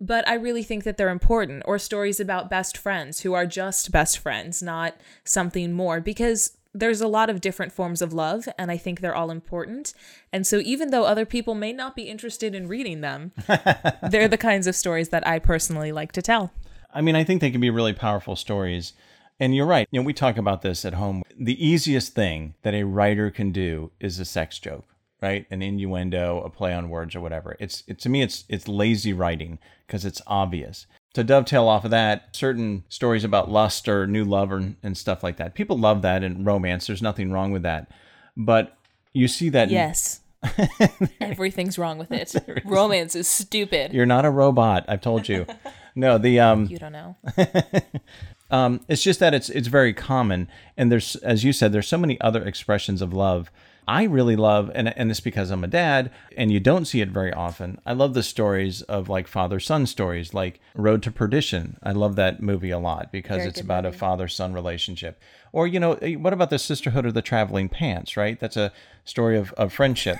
but 0.00 0.26
I 0.28 0.34
really 0.34 0.62
think 0.62 0.84
that 0.84 0.96
they're 0.96 1.08
important, 1.08 1.64
or 1.66 1.78
stories 1.78 2.20
about 2.20 2.48
best 2.48 2.78
friends 2.78 3.20
who 3.20 3.34
are 3.34 3.46
just 3.46 3.90
best 3.90 4.18
friends, 4.18 4.62
not 4.62 4.94
something 5.24 5.72
more, 5.72 6.00
because 6.00 6.56
there's 6.78 7.00
a 7.00 7.08
lot 7.08 7.30
of 7.30 7.40
different 7.40 7.72
forms 7.72 8.02
of 8.02 8.12
love, 8.12 8.48
and 8.56 8.70
I 8.70 8.76
think 8.76 9.00
they're 9.00 9.14
all 9.14 9.30
important. 9.30 9.92
And 10.32 10.46
so, 10.46 10.58
even 10.58 10.90
though 10.90 11.04
other 11.04 11.26
people 11.26 11.54
may 11.54 11.72
not 11.72 11.96
be 11.96 12.04
interested 12.04 12.54
in 12.54 12.68
reading 12.68 13.00
them, 13.00 13.32
they're 14.10 14.28
the 14.28 14.38
kinds 14.38 14.66
of 14.66 14.76
stories 14.76 15.08
that 15.10 15.26
I 15.26 15.38
personally 15.38 15.92
like 15.92 16.12
to 16.12 16.22
tell. 16.22 16.52
I 16.92 17.00
mean, 17.00 17.16
I 17.16 17.24
think 17.24 17.40
they 17.40 17.50
can 17.50 17.60
be 17.60 17.70
really 17.70 17.92
powerful 17.92 18.36
stories. 18.36 18.92
And 19.40 19.54
you're 19.54 19.66
right. 19.66 19.86
You 19.90 20.00
know, 20.00 20.06
we 20.06 20.12
talk 20.12 20.36
about 20.36 20.62
this 20.62 20.84
at 20.84 20.94
home. 20.94 21.22
The 21.38 21.64
easiest 21.64 22.12
thing 22.12 22.54
that 22.62 22.74
a 22.74 22.84
writer 22.84 23.30
can 23.30 23.52
do 23.52 23.92
is 24.00 24.18
a 24.18 24.24
sex 24.24 24.58
joke, 24.58 24.84
right? 25.22 25.46
An 25.50 25.62
innuendo, 25.62 26.40
a 26.40 26.50
play 26.50 26.74
on 26.74 26.90
words 26.90 27.14
or 27.14 27.20
whatever. 27.20 27.56
It's 27.60 27.84
it, 27.86 28.00
to 28.00 28.08
me 28.08 28.22
it's 28.22 28.44
it's 28.48 28.66
lazy 28.66 29.12
writing 29.12 29.60
because 29.86 30.04
it's 30.04 30.20
obvious 30.26 30.86
to 31.14 31.24
dovetail 31.24 31.66
off 31.68 31.84
of 31.84 31.90
that, 31.90 32.36
certain 32.36 32.84
stories 32.88 33.24
about 33.24 33.50
lust 33.50 33.88
or 33.88 34.06
new 34.06 34.24
love 34.24 34.52
or, 34.52 34.74
and 34.82 34.96
stuff 34.96 35.22
like 35.22 35.36
that. 35.38 35.54
People 35.54 35.78
love 35.78 36.02
that 36.02 36.22
in 36.22 36.44
romance. 36.44 36.86
There's 36.86 37.02
nothing 37.02 37.32
wrong 37.32 37.50
with 37.50 37.62
that. 37.62 37.90
But 38.36 38.76
you 39.12 39.28
see 39.28 39.48
that. 39.50 39.70
Yes. 39.70 40.20
Everything's 41.20 41.78
wrong 41.78 41.98
with 41.98 42.12
it. 42.12 42.34
Romance 42.64 43.16
is 43.16 43.26
stupid. 43.26 43.92
You're 43.92 44.06
not 44.06 44.24
a 44.24 44.30
robot. 44.30 44.84
I've 44.88 45.00
told 45.00 45.28
you. 45.28 45.46
No, 45.94 46.16
the 46.16 46.38
um. 46.38 46.66
You 46.66 46.78
don't 46.78 46.92
know. 46.92 47.16
um, 48.52 48.82
it's 48.86 49.02
just 49.02 49.18
that 49.18 49.34
it's 49.34 49.48
it's 49.48 49.66
very 49.66 49.92
common, 49.92 50.46
and 50.76 50.92
there's 50.92 51.16
as 51.16 51.42
you 51.42 51.52
said, 51.52 51.72
there's 51.72 51.88
so 51.88 51.98
many 51.98 52.20
other 52.20 52.44
expressions 52.44 53.02
of 53.02 53.12
love 53.12 53.50
I 53.88 54.02
really 54.02 54.36
love, 54.36 54.70
and, 54.74 54.94
and 54.98 55.10
it's 55.10 55.18
because 55.18 55.50
I'm 55.50 55.64
a 55.64 55.66
dad, 55.66 56.10
and 56.36 56.52
you 56.52 56.60
don't 56.60 56.84
see 56.84 57.00
it 57.00 57.08
very 57.08 57.32
often. 57.32 57.80
I 57.86 57.94
love 57.94 58.12
the 58.12 58.22
stories 58.22 58.82
of 58.82 59.08
like 59.08 59.26
father 59.26 59.58
son 59.58 59.86
stories, 59.86 60.34
like 60.34 60.60
Road 60.74 61.02
to 61.04 61.10
Perdition. 61.10 61.78
I 61.82 61.92
love 61.92 62.14
that 62.16 62.42
movie 62.42 62.70
a 62.70 62.78
lot 62.78 63.10
because 63.10 63.38
very 63.38 63.48
it's 63.48 63.60
about 63.60 63.84
movie. 63.84 63.96
a 63.96 63.98
father 63.98 64.28
son 64.28 64.52
relationship. 64.52 65.18
Or, 65.52 65.66
you 65.66 65.80
know, 65.80 65.94
eh, 65.94 66.16
what 66.16 66.34
about 66.34 66.50
the 66.50 66.58
Sisterhood 66.58 67.06
of 67.06 67.14
the 67.14 67.22
Traveling 67.22 67.70
Pants, 67.70 68.14
right? 68.14 68.38
That's 68.38 68.58
a 68.58 68.72
story 69.06 69.38
of, 69.38 69.52
of 69.54 69.72
friendship. 69.72 70.18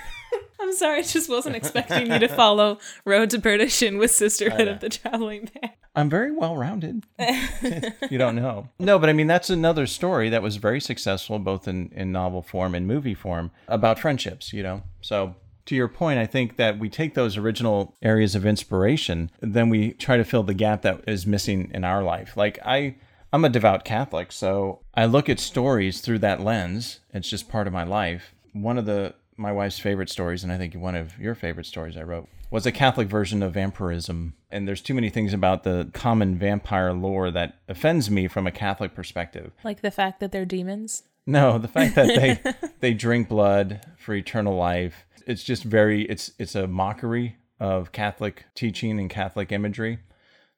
I'm 0.69 0.75
sorry, 0.75 0.99
I 0.99 1.03
just 1.03 1.31
wasn't 1.31 1.57
expecting 1.57 2.13
you 2.13 2.19
to 2.19 2.29
follow 2.37 2.79
Road 3.07 3.31
to 3.31 3.41
Perdition 3.41 3.97
with 3.97 4.11
Sisterhood 4.11 4.69
oh, 4.69 4.73
of 4.73 4.81
the 4.81 4.91
Traveling 4.91 5.47
Pants. 5.47 5.79
I'm 5.97 6.11
very 6.11 6.31
well 6.31 6.59
rounded. 6.59 7.07
you 8.11 8.19
don't 8.19 8.37
know. 8.37 8.69
No, 8.79 8.99
but 8.99 9.09
I 9.09 9.15
mean, 9.15 9.29
that's 9.29 9.49
another 9.49 9.87
story 9.87 10.29
that 10.29 10.43
was 10.43 10.57
very 10.57 10.79
successful, 10.79 11.39
both 11.39 11.67
in, 11.67 11.91
in 11.95 12.13
novel 12.13 12.43
form 12.43 12.75
and 12.75 12.87
movie 12.87 13.15
form, 13.15 13.51
about 13.67 13.99
friendships, 13.99 14.53
you 14.53 14.63
know? 14.63 14.83
So, 15.01 15.37
to 15.65 15.75
your 15.75 15.89
point, 15.89 16.19
I 16.19 16.27
think 16.27 16.57
that 16.57 16.79
we 16.79 16.91
take 16.91 17.15
those 17.15 17.39
original 17.39 17.97
areas 18.03 18.35
of 18.35 18.45
inspiration, 18.45 19.31
then 19.41 19.71
we 19.71 19.95
try 19.95 20.19
to 20.19 20.25
fill 20.25 20.43
the 20.43 20.53
gap 20.53 20.83
that 20.83 21.03
is 21.07 21.27
missing 21.27 21.71
in 21.73 21.83
our 21.83 22.03
life. 22.03 22.37
Like, 22.37 22.59
I. 22.63 22.97
I'm 23.31 23.45
a 23.45 23.51
devout 23.51 23.85
Catholic, 23.85 24.33
so 24.33 24.81
I 24.95 25.05
look 25.05 25.29
at 25.29 25.39
stories 25.39 26.01
through 26.01 26.21
that 26.21 26.41
lens. 26.41 27.01
It's 27.13 27.29
just 27.29 27.51
part 27.51 27.67
of 27.67 27.75
my 27.75 27.85
life. 27.85 28.35
One 28.55 28.79
of 28.79 28.87
the 28.87 29.13
my 29.39 29.53
wife's 29.53 29.79
favorite 29.79 30.11
stories, 30.11 30.43
and 30.43 30.53
I 30.53 30.59
think 30.59 30.75
one 30.75 30.95
of 30.95 31.19
your 31.19 31.35
favorite 31.35 31.67
stories 31.67 31.97
I 31.97 32.03
wrote, 32.03 32.29
was 32.51 32.67
a 32.67 32.73
Catholic 32.73 33.09
version 33.09 33.43
of 33.43 33.55
vampirism. 33.55 34.35
And 34.51 34.67
there's 34.67 34.81
too 34.81 34.95
many 34.95 35.11
things 35.11 35.33
about 35.33 35.65
the 35.65 35.91
common 35.93 36.37
vampire 36.37 36.93
lore 36.93 37.31
that 37.31 37.59
offends 37.69 38.11
me 38.11 38.27
from 38.29 38.47
a 38.47 38.51
Catholic 38.51 38.95
perspective. 38.95 39.53
Like 39.65 39.83
the 39.83 39.91
fact 39.91 40.21
that 40.21 40.33
they're 40.33 40.45
demons? 40.45 41.05
No, 41.27 41.59
the 41.59 41.69
fact 41.69 41.95
that 41.95 42.07
they 42.07 42.69
they 42.81 42.95
drink 42.95 43.29
blood 43.29 43.87
for 43.99 44.15
eternal 44.15 44.57
life. 44.57 45.05
It's 45.27 45.45
just 45.45 45.63
very 45.63 46.03
it's 46.03 46.33
it's 46.39 46.55
a 46.55 46.67
mockery 46.67 47.37
of 47.61 47.93
Catholic 47.93 48.47
teaching 48.55 48.99
and 48.99 49.11
Catholic 49.11 49.53
imagery. 49.53 49.99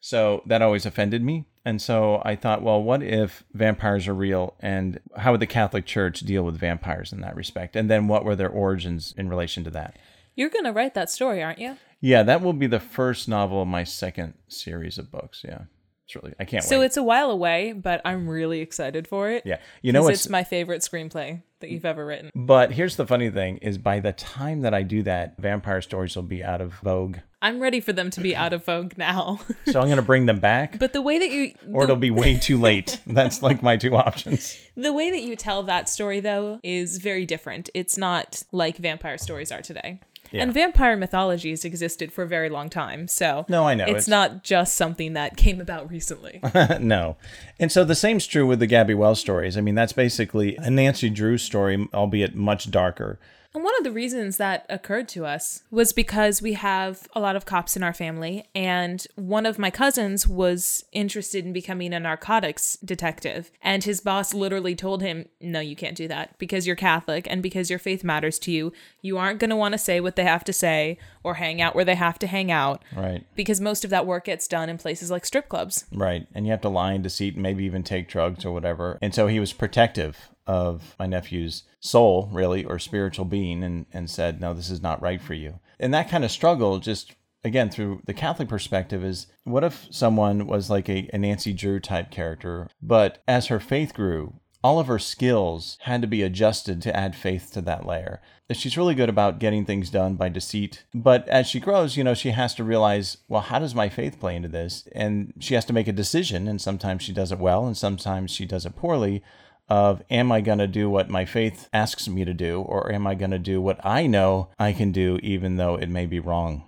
So 0.00 0.42
that 0.46 0.62
always 0.62 0.86
offended 0.86 1.22
me. 1.22 1.46
And 1.64 1.80
so 1.80 2.22
I 2.24 2.36
thought, 2.36 2.62
well, 2.62 2.82
what 2.82 3.02
if 3.02 3.44
vampires 3.52 4.08
are 4.08 4.14
real 4.14 4.54
and 4.60 4.98
how 5.16 5.32
would 5.32 5.40
the 5.40 5.46
Catholic 5.46 5.84
Church 5.84 6.20
deal 6.20 6.42
with 6.42 6.58
vampires 6.58 7.12
in 7.12 7.20
that 7.20 7.36
respect? 7.36 7.76
And 7.76 7.90
then 7.90 8.08
what 8.08 8.24
were 8.24 8.36
their 8.36 8.48
origins 8.48 9.14
in 9.16 9.28
relation 9.28 9.64
to 9.64 9.70
that? 9.70 9.96
You're 10.34 10.48
going 10.48 10.64
to 10.64 10.72
write 10.72 10.94
that 10.94 11.10
story, 11.10 11.42
aren't 11.42 11.58
you? 11.58 11.76
Yeah, 12.00 12.22
that 12.22 12.40
will 12.40 12.54
be 12.54 12.66
the 12.66 12.80
first 12.80 13.28
novel 13.28 13.60
of 13.60 13.68
my 13.68 13.84
second 13.84 14.34
series 14.48 14.96
of 14.96 15.10
books. 15.10 15.42
Yeah. 15.46 15.64
It's 16.06 16.16
really, 16.16 16.34
I 16.40 16.44
can't 16.44 16.64
so 16.64 16.80
wait. 16.80 16.86
it's 16.86 16.96
a 16.96 17.02
while 17.02 17.30
away, 17.30 17.72
but 17.72 18.00
I'm 18.04 18.26
really 18.26 18.60
excited 18.60 19.06
for 19.06 19.30
it. 19.30 19.44
Yeah. 19.44 19.58
You 19.82 19.92
know, 19.92 20.08
it's 20.08 20.28
my 20.28 20.44
favorite 20.44 20.80
screenplay 20.80 21.42
that 21.60 21.70
you've 21.70 21.84
ever 21.84 22.04
written. 22.04 22.30
But 22.34 22.72
here's 22.72 22.96
the 22.96 23.06
funny 23.06 23.30
thing 23.30 23.58
is 23.58 23.78
by 23.78 24.00
the 24.00 24.12
time 24.12 24.62
that 24.62 24.74
I 24.74 24.82
do 24.82 25.02
that, 25.04 25.36
vampire 25.38 25.80
stories 25.80 26.16
will 26.16 26.22
be 26.22 26.42
out 26.42 26.60
of 26.60 26.74
vogue. 26.74 27.18
I'm 27.42 27.58
ready 27.58 27.80
for 27.80 27.94
them 27.94 28.10
to 28.10 28.20
be 28.20 28.36
out 28.36 28.52
of 28.52 28.64
vogue 28.66 28.98
now. 28.98 29.40
so 29.66 29.80
I'm 29.80 29.86
going 29.86 29.96
to 29.96 30.02
bring 30.02 30.26
them 30.26 30.40
back. 30.40 30.78
But 30.78 30.92
the 30.92 31.00
way 31.00 31.18
that 31.18 31.30
you 31.30 31.54
or 31.72 31.84
it'll 31.84 31.96
be 31.96 32.10
way 32.10 32.36
too 32.36 32.58
late. 32.58 33.00
That's 33.06 33.42
like 33.42 33.62
my 33.62 33.76
two 33.78 33.96
options. 33.96 34.58
The 34.76 34.92
way 34.92 35.10
that 35.10 35.22
you 35.22 35.36
tell 35.36 35.62
that 35.62 35.88
story 35.88 36.20
though 36.20 36.60
is 36.62 36.98
very 36.98 37.24
different. 37.24 37.70
It's 37.72 37.96
not 37.96 38.42
like 38.52 38.76
vampire 38.76 39.16
stories 39.16 39.50
are 39.50 39.62
today. 39.62 40.00
Yeah. 40.32 40.42
And 40.42 40.54
vampire 40.54 40.96
mythologies 40.96 41.64
existed 41.64 42.12
for 42.12 42.22
a 42.22 42.28
very 42.28 42.48
long 42.48 42.70
time. 42.70 43.08
So 43.08 43.46
no, 43.48 43.66
I 43.66 43.74
know 43.74 43.84
it's, 43.84 43.98
it's... 43.98 44.08
not 44.08 44.44
just 44.44 44.74
something 44.74 45.14
that 45.14 45.36
came 45.36 45.60
about 45.60 45.90
recently. 45.90 46.40
no, 46.80 47.16
and 47.58 47.72
so 47.72 47.84
the 47.84 47.94
same's 47.94 48.26
true 48.26 48.46
with 48.46 48.60
the 48.60 48.66
Gabby 48.66 48.94
Wells 48.94 49.20
stories. 49.20 49.56
I 49.56 49.60
mean, 49.60 49.74
that's 49.74 49.92
basically 49.92 50.56
a 50.56 50.70
Nancy 50.70 51.10
Drew 51.10 51.38
story, 51.38 51.88
albeit 51.92 52.34
much 52.34 52.70
darker. 52.70 53.18
And 53.52 53.64
one 53.64 53.76
of 53.78 53.84
the 53.84 53.90
reasons 53.90 54.36
that 54.36 54.64
occurred 54.68 55.08
to 55.10 55.26
us 55.26 55.64
was 55.70 55.92
because 55.92 56.40
we 56.40 56.52
have 56.52 57.08
a 57.14 57.20
lot 57.20 57.34
of 57.34 57.46
cops 57.46 57.76
in 57.76 57.82
our 57.82 57.92
family, 57.92 58.44
and 58.54 59.04
one 59.16 59.44
of 59.44 59.58
my 59.58 59.70
cousins 59.70 60.26
was 60.28 60.84
interested 60.92 61.44
in 61.44 61.52
becoming 61.52 61.92
a 61.92 61.98
narcotics 61.98 62.76
detective. 62.84 63.50
And 63.60 63.82
his 63.82 64.00
boss 64.00 64.32
literally 64.32 64.76
told 64.76 65.02
him, 65.02 65.26
No, 65.40 65.58
you 65.58 65.74
can't 65.74 65.96
do 65.96 66.06
that 66.08 66.38
because 66.38 66.66
you're 66.66 66.76
Catholic 66.76 67.26
and 67.28 67.42
because 67.42 67.70
your 67.70 67.80
faith 67.80 68.04
matters 68.04 68.38
to 68.40 68.52
you. 68.52 68.72
You 69.02 69.18
aren't 69.18 69.40
going 69.40 69.50
to 69.50 69.56
want 69.56 69.72
to 69.72 69.78
say 69.78 70.00
what 70.00 70.14
they 70.14 70.24
have 70.24 70.44
to 70.44 70.52
say 70.52 70.98
or 71.24 71.34
hang 71.34 71.60
out 71.60 71.74
where 71.74 71.84
they 71.84 71.96
have 71.96 72.20
to 72.20 72.28
hang 72.28 72.52
out. 72.52 72.84
Right. 72.96 73.26
Because 73.34 73.60
most 73.60 73.84
of 73.84 73.90
that 73.90 74.06
work 74.06 74.26
gets 74.26 74.46
done 74.46 74.68
in 74.68 74.78
places 74.78 75.10
like 75.10 75.26
strip 75.26 75.48
clubs. 75.48 75.86
Right. 75.92 76.26
And 76.34 76.46
you 76.46 76.52
have 76.52 76.60
to 76.62 76.68
lie 76.68 76.92
and 76.92 77.02
deceit 77.02 77.34
and 77.34 77.42
maybe 77.42 77.64
even 77.64 77.82
take 77.82 78.08
drugs 78.08 78.44
or 78.44 78.52
whatever. 78.52 78.98
And 79.02 79.14
so 79.14 79.26
he 79.26 79.40
was 79.40 79.52
protective 79.52 80.28
of 80.50 80.96
my 80.98 81.06
nephew's 81.06 81.62
soul, 81.78 82.28
really, 82.32 82.64
or 82.64 82.80
spiritual 82.80 83.24
being, 83.24 83.62
and, 83.62 83.86
and 83.92 84.10
said, 84.10 84.40
no, 84.40 84.52
this 84.52 84.68
is 84.68 84.82
not 84.82 85.00
right 85.00 85.22
for 85.22 85.34
you. 85.34 85.60
And 85.78 85.94
that 85.94 86.10
kind 86.10 86.24
of 86.24 86.32
struggle, 86.32 86.80
just 86.80 87.14
again, 87.44 87.70
through 87.70 88.02
the 88.06 88.12
Catholic 88.12 88.48
perspective, 88.48 89.04
is 89.04 89.28
what 89.44 89.62
if 89.62 89.86
someone 89.92 90.48
was 90.48 90.68
like 90.68 90.88
a, 90.88 91.08
a 91.12 91.18
Nancy 91.18 91.52
Drew 91.52 91.78
type 91.78 92.10
character, 92.10 92.68
but 92.82 93.22
as 93.28 93.46
her 93.46 93.60
faith 93.60 93.94
grew, 93.94 94.40
all 94.62 94.80
of 94.80 94.88
her 94.88 94.98
skills 94.98 95.78
had 95.82 96.02
to 96.02 96.08
be 96.08 96.20
adjusted 96.20 96.82
to 96.82 96.96
add 96.96 97.14
faith 97.14 97.52
to 97.52 97.60
that 97.62 97.86
layer. 97.86 98.20
She's 98.50 98.76
really 98.76 98.96
good 98.96 99.08
about 99.08 99.38
getting 99.38 99.64
things 99.64 99.88
done 99.88 100.16
by 100.16 100.28
deceit. 100.30 100.84
But 100.92 101.28
as 101.28 101.46
she 101.46 101.60
grows, 101.60 101.96
you 101.96 102.02
know, 102.02 102.14
she 102.14 102.30
has 102.30 102.54
to 102.56 102.64
realize, 102.64 103.18
well, 103.28 103.42
how 103.42 103.60
does 103.60 103.74
my 103.74 103.88
faith 103.88 104.18
play 104.18 104.34
into 104.34 104.48
this? 104.48 104.88
And 104.92 105.32
she 105.38 105.54
has 105.54 105.64
to 105.66 105.72
make 105.72 105.86
a 105.86 105.92
decision. 105.92 106.48
And 106.48 106.60
sometimes 106.60 107.04
she 107.04 107.12
does 107.12 107.30
it 107.30 107.38
well, 107.38 107.66
and 107.66 107.76
sometimes 107.76 108.32
she 108.32 108.44
does 108.44 108.66
it 108.66 108.76
poorly 108.76 109.22
of 109.70 110.02
am 110.10 110.32
I 110.32 110.40
going 110.40 110.58
to 110.58 110.66
do 110.66 110.90
what 110.90 111.08
my 111.08 111.24
faith 111.24 111.68
asks 111.72 112.08
me 112.08 112.24
to 112.24 112.34
do 112.34 112.60
or 112.60 112.92
am 112.92 113.06
I 113.06 113.14
going 113.14 113.30
to 113.30 113.38
do 113.38 113.62
what 113.62 113.84
I 113.86 114.06
know 114.06 114.48
I 114.58 114.72
can 114.72 114.90
do 114.90 115.18
even 115.22 115.56
though 115.56 115.76
it 115.76 115.88
may 115.88 116.06
be 116.06 116.18
wrong? 116.18 116.64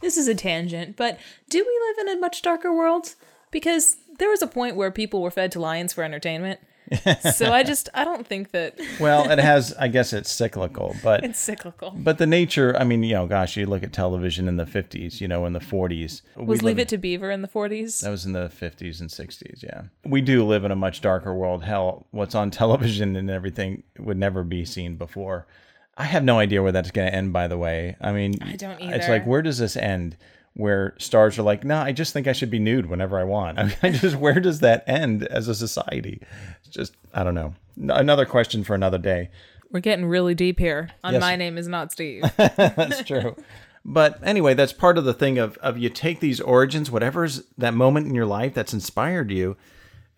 This 0.00 0.16
is 0.16 0.26
a 0.28 0.34
tangent, 0.34 0.96
but 0.96 1.18
do 1.48 1.58
we 1.58 1.88
live 1.88 2.06
in 2.06 2.16
a 2.16 2.20
much 2.20 2.42
darker 2.42 2.74
world? 2.74 3.14
Because 3.50 3.96
there 4.18 4.30
was 4.30 4.42
a 4.42 4.46
point 4.46 4.76
where 4.76 4.90
people 4.90 5.22
were 5.22 5.30
fed 5.30 5.52
to 5.52 5.60
lions 5.60 5.92
for 5.92 6.02
entertainment. 6.02 6.60
So 7.34 7.52
I 7.52 7.62
just 7.62 7.88
I 7.94 8.04
don't 8.04 8.26
think 8.26 8.50
that 8.50 8.78
Well, 9.00 9.30
it 9.30 9.38
has 9.38 9.72
I 9.78 9.88
guess 9.88 10.12
it's 10.12 10.30
cyclical, 10.30 10.96
but 11.02 11.24
it's 11.24 11.38
cyclical. 11.38 11.92
but 11.96 12.18
the 12.18 12.26
nature, 12.26 12.76
I 12.78 12.84
mean, 12.84 13.02
you 13.02 13.14
know, 13.14 13.26
gosh, 13.26 13.56
you 13.56 13.66
look 13.66 13.82
at 13.82 13.92
television 13.92 14.48
in 14.48 14.56
the 14.56 14.64
50s, 14.64 15.20
you 15.20 15.28
know, 15.28 15.46
in 15.46 15.52
the 15.52 15.60
40s. 15.60 16.22
we 16.36 16.44
Was 16.44 16.62
Leave 16.62 16.78
It 16.78 16.88
to 16.88 16.98
Beaver 16.98 17.30
in 17.30 17.42
the 17.42 17.48
40s? 17.48 18.00
That 18.00 18.10
was 18.10 18.26
in 18.26 18.32
the 18.32 18.48
50s 18.48 19.00
and 19.00 19.08
60s, 19.08 19.62
yeah. 19.62 19.82
We 20.04 20.20
do 20.20 20.44
live 20.44 20.64
in 20.64 20.70
a 20.70 20.76
much 20.76 21.00
darker 21.00 21.34
world. 21.34 21.64
Hell, 21.64 22.06
what's 22.10 22.34
on 22.34 22.50
television 22.62 23.16
and 23.16 23.30
everything 23.30 23.84
would 23.98 24.18
never 24.18 24.42
be 24.42 24.64
seen 24.64 24.96
before. 24.96 25.46
I 25.96 26.04
have 26.04 26.24
no 26.24 26.38
idea 26.38 26.62
where 26.62 26.72
that's 26.72 26.90
going 26.90 27.08
to 27.08 27.14
end, 27.14 27.32
by 27.32 27.46
the 27.46 27.58
way. 27.58 27.96
I 28.00 28.12
mean, 28.12 28.34
I 28.42 28.56
don't 28.56 28.80
either. 28.80 28.94
It's 28.94 29.08
like, 29.08 29.26
where 29.26 29.42
does 29.42 29.58
this 29.58 29.76
end? 29.76 30.16
Where 30.54 30.94
stars 30.98 31.38
are 31.38 31.42
like, 31.42 31.64
no, 31.64 31.78
I 31.78 31.92
just 31.92 32.12
think 32.12 32.26
I 32.26 32.32
should 32.32 32.50
be 32.50 32.58
nude 32.58 32.86
whenever 32.86 33.18
I 33.18 33.24
want. 33.24 33.58
I 33.60 33.64
mean, 33.64 33.76
I 33.82 33.90
just, 33.90 34.16
where 34.16 34.40
does 34.40 34.60
that 34.60 34.84
end 34.86 35.24
as 35.28 35.48
a 35.48 35.54
society? 35.54 36.20
It's 36.60 36.68
just, 36.74 36.94
I 37.14 37.22
don't 37.22 37.34
know. 37.34 37.54
Another 37.88 38.26
question 38.26 38.64
for 38.64 38.74
another 38.74 38.98
day. 38.98 39.30
We're 39.70 39.80
getting 39.80 40.06
really 40.06 40.34
deep 40.34 40.58
here. 40.58 40.90
On 41.04 41.12
Yes. 41.12 41.20
My 41.20 41.36
Name 41.36 41.56
is 41.56 41.68
Not 41.68 41.92
Steve. 41.92 42.24
That's 42.36 43.04
true. 43.04 43.36
But 43.84 44.18
anyway, 44.22 44.54
that's 44.54 44.74
part 44.74 44.98
of 44.98 45.04
the 45.04 45.14
thing 45.14 45.38
of, 45.38 45.56
of 45.58 45.78
you 45.78 45.88
take 45.88 46.20
these 46.20 46.40
origins, 46.40 46.90
whatever's 46.90 47.44
that 47.56 47.72
moment 47.72 48.06
in 48.06 48.14
your 48.14 48.26
life 48.26 48.52
that's 48.52 48.74
inspired 48.74 49.30
you, 49.30 49.56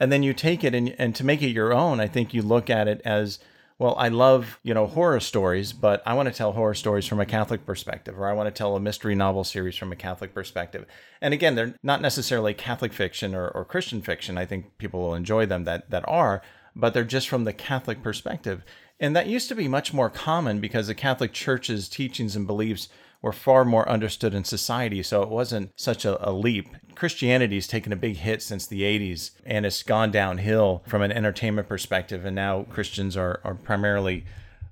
and 0.00 0.10
then 0.10 0.24
you 0.24 0.32
take 0.32 0.64
it 0.64 0.74
and, 0.74 0.94
and 0.98 1.14
to 1.14 1.24
make 1.24 1.42
it 1.42 1.50
your 1.50 1.72
own, 1.72 2.00
I 2.00 2.08
think 2.08 2.34
you 2.34 2.42
look 2.42 2.68
at 2.68 2.88
it 2.88 3.00
as, 3.04 3.38
well, 3.82 3.96
I 3.98 4.10
love, 4.10 4.60
you 4.62 4.74
know, 4.74 4.86
horror 4.86 5.18
stories, 5.18 5.72
but 5.72 6.04
I 6.06 6.14
want 6.14 6.28
to 6.28 6.32
tell 6.32 6.52
horror 6.52 6.72
stories 6.72 7.04
from 7.04 7.18
a 7.18 7.26
Catholic 7.26 7.66
perspective, 7.66 8.16
or 8.16 8.28
I 8.28 8.32
want 8.32 8.46
to 8.46 8.56
tell 8.56 8.76
a 8.76 8.80
mystery 8.80 9.16
novel 9.16 9.42
series 9.42 9.76
from 9.76 9.90
a 9.90 9.96
Catholic 9.96 10.32
perspective. 10.32 10.86
And 11.20 11.34
again, 11.34 11.56
they're 11.56 11.74
not 11.82 12.00
necessarily 12.00 12.54
Catholic 12.54 12.92
fiction 12.92 13.34
or, 13.34 13.48
or 13.48 13.64
Christian 13.64 14.00
fiction. 14.00 14.38
I 14.38 14.46
think 14.46 14.78
people 14.78 15.00
will 15.00 15.16
enjoy 15.16 15.46
them 15.46 15.64
that, 15.64 15.90
that 15.90 16.04
are, 16.06 16.42
but 16.76 16.94
they're 16.94 17.02
just 17.02 17.28
from 17.28 17.42
the 17.42 17.52
Catholic 17.52 18.04
perspective. 18.04 18.64
And 19.00 19.16
that 19.16 19.26
used 19.26 19.48
to 19.48 19.56
be 19.56 19.66
much 19.66 19.92
more 19.92 20.08
common 20.08 20.60
because 20.60 20.86
the 20.86 20.94
Catholic 20.94 21.32
Church's 21.32 21.88
teachings 21.88 22.36
and 22.36 22.46
beliefs 22.46 22.88
were 23.22 23.32
far 23.32 23.64
more 23.64 23.88
understood 23.88 24.34
in 24.34 24.44
society. 24.44 25.02
So 25.02 25.22
it 25.22 25.28
wasn't 25.28 25.70
such 25.76 26.04
a, 26.04 26.28
a 26.28 26.32
leap. 26.32 26.68
Christianity's 26.94 27.66
taken 27.66 27.92
a 27.92 27.96
big 27.96 28.16
hit 28.16 28.42
since 28.42 28.66
the 28.66 28.82
80s 28.82 29.30
and 29.46 29.64
it's 29.64 29.82
gone 29.82 30.10
downhill 30.10 30.82
from 30.86 31.02
an 31.02 31.12
entertainment 31.12 31.68
perspective. 31.68 32.24
And 32.24 32.34
now 32.34 32.64
Christians 32.64 33.16
are, 33.16 33.40
are 33.44 33.54
primarily 33.54 34.24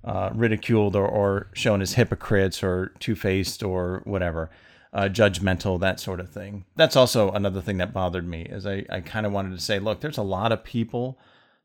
uh, 0.04 0.30
ridiculed 0.34 0.96
or, 0.96 1.06
or 1.06 1.48
shown 1.52 1.80
as 1.80 1.94
hypocrites 1.94 2.62
or 2.62 2.92
two 2.98 3.14
faced 3.14 3.62
or 3.62 4.02
whatever. 4.04 4.50
Uh, 4.92 5.02
judgmental, 5.02 5.78
that 5.78 6.00
sort 6.00 6.18
of 6.18 6.28
thing. 6.28 6.64
That's 6.74 6.96
also 6.96 7.30
another 7.30 7.60
thing 7.60 7.76
that 7.76 7.92
bothered 7.92 8.26
me, 8.26 8.42
is 8.42 8.66
I, 8.66 8.84
I 8.90 9.00
kind 9.00 9.24
of 9.24 9.30
wanted 9.30 9.56
to 9.56 9.62
say, 9.62 9.78
look, 9.78 10.00
there's 10.00 10.18
a 10.18 10.22
lot 10.22 10.50
of 10.50 10.64
people 10.64 11.16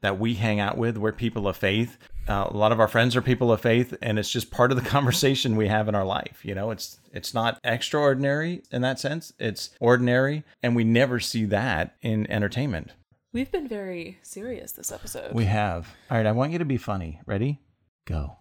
that 0.05 0.19
we 0.19 0.35
hang 0.35 0.59
out 0.59 0.77
with. 0.77 0.97
We're 0.97 1.11
people 1.11 1.47
of 1.47 1.57
faith. 1.57 1.97
Uh, 2.27 2.45
a 2.49 2.55
lot 2.55 2.71
of 2.71 2.79
our 2.79 2.87
friends 2.87 3.15
are 3.15 3.23
people 3.23 3.51
of 3.51 3.59
faith, 3.59 3.95
and 4.03 4.19
it's 4.19 4.29
just 4.29 4.51
part 4.51 4.71
of 4.71 4.77
the 4.81 4.87
conversation 4.89 5.55
we 5.55 5.67
have 5.67 5.87
in 5.87 5.95
our 5.95 6.05
life. 6.05 6.41
You 6.43 6.53
know, 6.53 6.69
it's 6.69 6.99
it's 7.11 7.33
not 7.33 7.59
extraordinary 7.63 8.61
in 8.71 8.83
that 8.83 8.99
sense. 8.99 9.33
It's 9.39 9.71
ordinary, 9.79 10.43
and 10.61 10.75
we 10.75 10.83
never 10.83 11.19
see 11.19 11.45
that 11.45 11.95
in 12.03 12.29
entertainment. 12.29 12.91
We've 13.33 13.51
been 13.51 13.67
very 13.67 14.19
serious 14.21 14.73
this 14.73 14.91
episode. 14.91 15.33
We 15.33 15.45
have. 15.45 15.87
All 16.11 16.17
right, 16.17 16.25
I 16.27 16.31
want 16.33 16.51
you 16.51 16.59
to 16.59 16.65
be 16.65 16.77
funny. 16.77 17.19
Ready? 17.25 17.59
Go. 18.05 18.37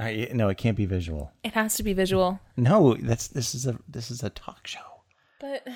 All 0.00 0.06
right, 0.06 0.32
no, 0.34 0.48
it 0.48 0.56
can't 0.56 0.76
be 0.78 0.86
visual. 0.86 1.30
it 1.44 1.52
has 1.52 1.74
to 1.76 1.82
be 1.82 1.92
visual. 1.92 2.40
No, 2.56 2.94
that's 2.94 3.28
this 3.28 3.54
is 3.54 3.66
a 3.66 3.78
this 3.86 4.10
is 4.10 4.22
a 4.22 4.30
talk 4.30 4.66
show. 4.66 4.80
But 5.40 5.68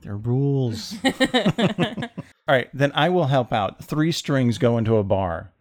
There 0.00 0.12
are 0.14 0.16
rules. 0.16 0.94
All 2.48 2.54
right, 2.54 2.68
then 2.74 2.92
I 2.94 3.08
will 3.08 3.26
help 3.26 3.52
out. 3.52 3.84
Three 3.84 4.12
strings 4.12 4.58
go 4.58 4.76
into 4.78 4.96
a 4.96 5.04
bar. 5.04 5.52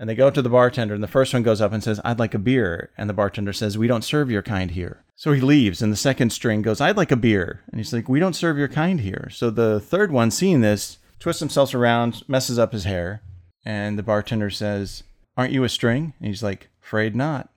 And 0.00 0.08
they 0.08 0.14
go 0.14 0.30
to 0.30 0.40
the 0.42 0.48
bartender, 0.48 0.94
and 0.94 1.02
the 1.02 1.08
first 1.08 1.32
one 1.34 1.42
goes 1.42 1.60
up 1.60 1.72
and 1.72 1.82
says, 1.82 2.00
I'd 2.04 2.20
like 2.20 2.32
a 2.32 2.38
beer. 2.38 2.90
And 2.96 3.10
the 3.10 3.14
bartender 3.14 3.52
says, 3.52 3.76
We 3.76 3.88
don't 3.88 4.04
serve 4.04 4.30
your 4.30 4.42
kind 4.42 4.70
here. 4.70 5.02
So 5.16 5.32
he 5.32 5.40
leaves, 5.40 5.82
and 5.82 5.92
the 5.92 5.96
second 5.96 6.30
string 6.30 6.62
goes, 6.62 6.80
I'd 6.80 6.96
like 6.96 7.10
a 7.10 7.16
beer. 7.16 7.62
And 7.72 7.80
he's 7.80 7.92
like, 7.92 8.08
We 8.08 8.20
don't 8.20 8.34
serve 8.36 8.56
your 8.56 8.68
kind 8.68 9.00
here. 9.00 9.28
So 9.32 9.50
the 9.50 9.80
third 9.80 10.12
one, 10.12 10.30
seeing 10.30 10.60
this, 10.60 10.98
twists 11.18 11.40
himself 11.40 11.74
around, 11.74 12.22
messes 12.28 12.60
up 12.60 12.72
his 12.72 12.84
hair. 12.84 13.22
And 13.64 13.98
the 13.98 14.04
bartender 14.04 14.50
says, 14.50 15.02
Aren't 15.36 15.52
you 15.52 15.64
a 15.64 15.68
string? 15.68 16.12
And 16.20 16.28
he's 16.28 16.44
like, 16.44 16.68
Afraid 16.84 17.16
not. 17.16 17.48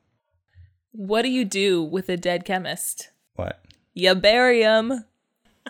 what 0.93 1.21
do 1.21 1.29
you 1.29 1.45
do 1.45 1.83
with 1.83 2.09
a 2.09 2.17
dead 2.17 2.43
chemist? 2.43 3.09
What? 3.35 3.63
You 3.93 4.15
bury 4.15 4.61
him. 4.63 5.05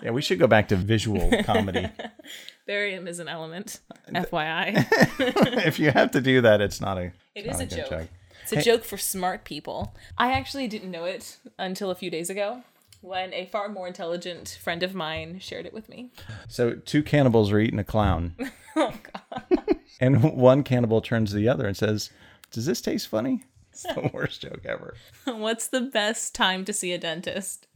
Yeah, 0.01 0.11
we 0.11 0.21
should 0.21 0.39
go 0.39 0.47
back 0.47 0.69
to 0.69 0.77
visual 0.77 1.43
comedy. 1.43 1.89
Bury 2.71 2.93
is 2.93 3.19
an 3.19 3.27
element. 3.27 3.81
FYI. 4.07 4.85
if 5.67 5.77
you 5.77 5.91
have 5.91 6.11
to 6.11 6.21
do 6.21 6.39
that, 6.39 6.61
it's 6.61 6.79
not 6.79 6.97
a. 6.97 7.11
It 7.35 7.45
it's 7.45 7.55
is 7.55 7.59
a 7.59 7.63
not 7.63 7.69
good 7.69 7.89
joke. 7.89 8.07
It's 8.43 8.53
a 8.53 8.61
joke 8.61 8.85
for 8.85 8.97
smart 8.97 9.43
people. 9.43 9.93
I 10.17 10.31
actually 10.31 10.69
didn't 10.69 10.89
know 10.89 11.03
it 11.03 11.35
until 11.59 11.91
a 11.91 11.95
few 11.95 12.09
days 12.09 12.29
ago 12.29 12.63
when 13.01 13.33
a 13.33 13.45
far 13.47 13.67
more 13.67 13.87
intelligent 13.87 14.57
friend 14.63 14.83
of 14.83 14.95
mine 14.95 15.39
shared 15.39 15.65
it 15.65 15.73
with 15.73 15.89
me. 15.89 16.11
So 16.47 16.75
two 16.75 17.03
cannibals 17.03 17.51
are 17.51 17.59
eating 17.59 17.79
a 17.79 17.83
clown. 17.83 18.35
Oh, 18.73 18.93
God. 19.11 19.65
and 19.99 20.23
one 20.23 20.63
cannibal 20.63 21.01
turns 21.01 21.31
to 21.31 21.35
the 21.35 21.49
other 21.49 21.67
and 21.67 21.75
says, 21.75 22.09
Does 22.51 22.65
this 22.65 22.79
taste 22.79 23.09
funny? 23.09 23.43
It's 23.73 23.83
the 23.83 24.09
worst 24.13 24.43
joke 24.43 24.61
ever. 24.63 24.95
What's 25.25 25.67
the 25.67 25.81
best 25.81 26.33
time 26.33 26.63
to 26.63 26.71
see 26.71 26.93
a 26.93 26.97
dentist? 26.97 27.67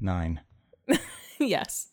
Nine. 0.00 0.40
yes. 1.38 1.88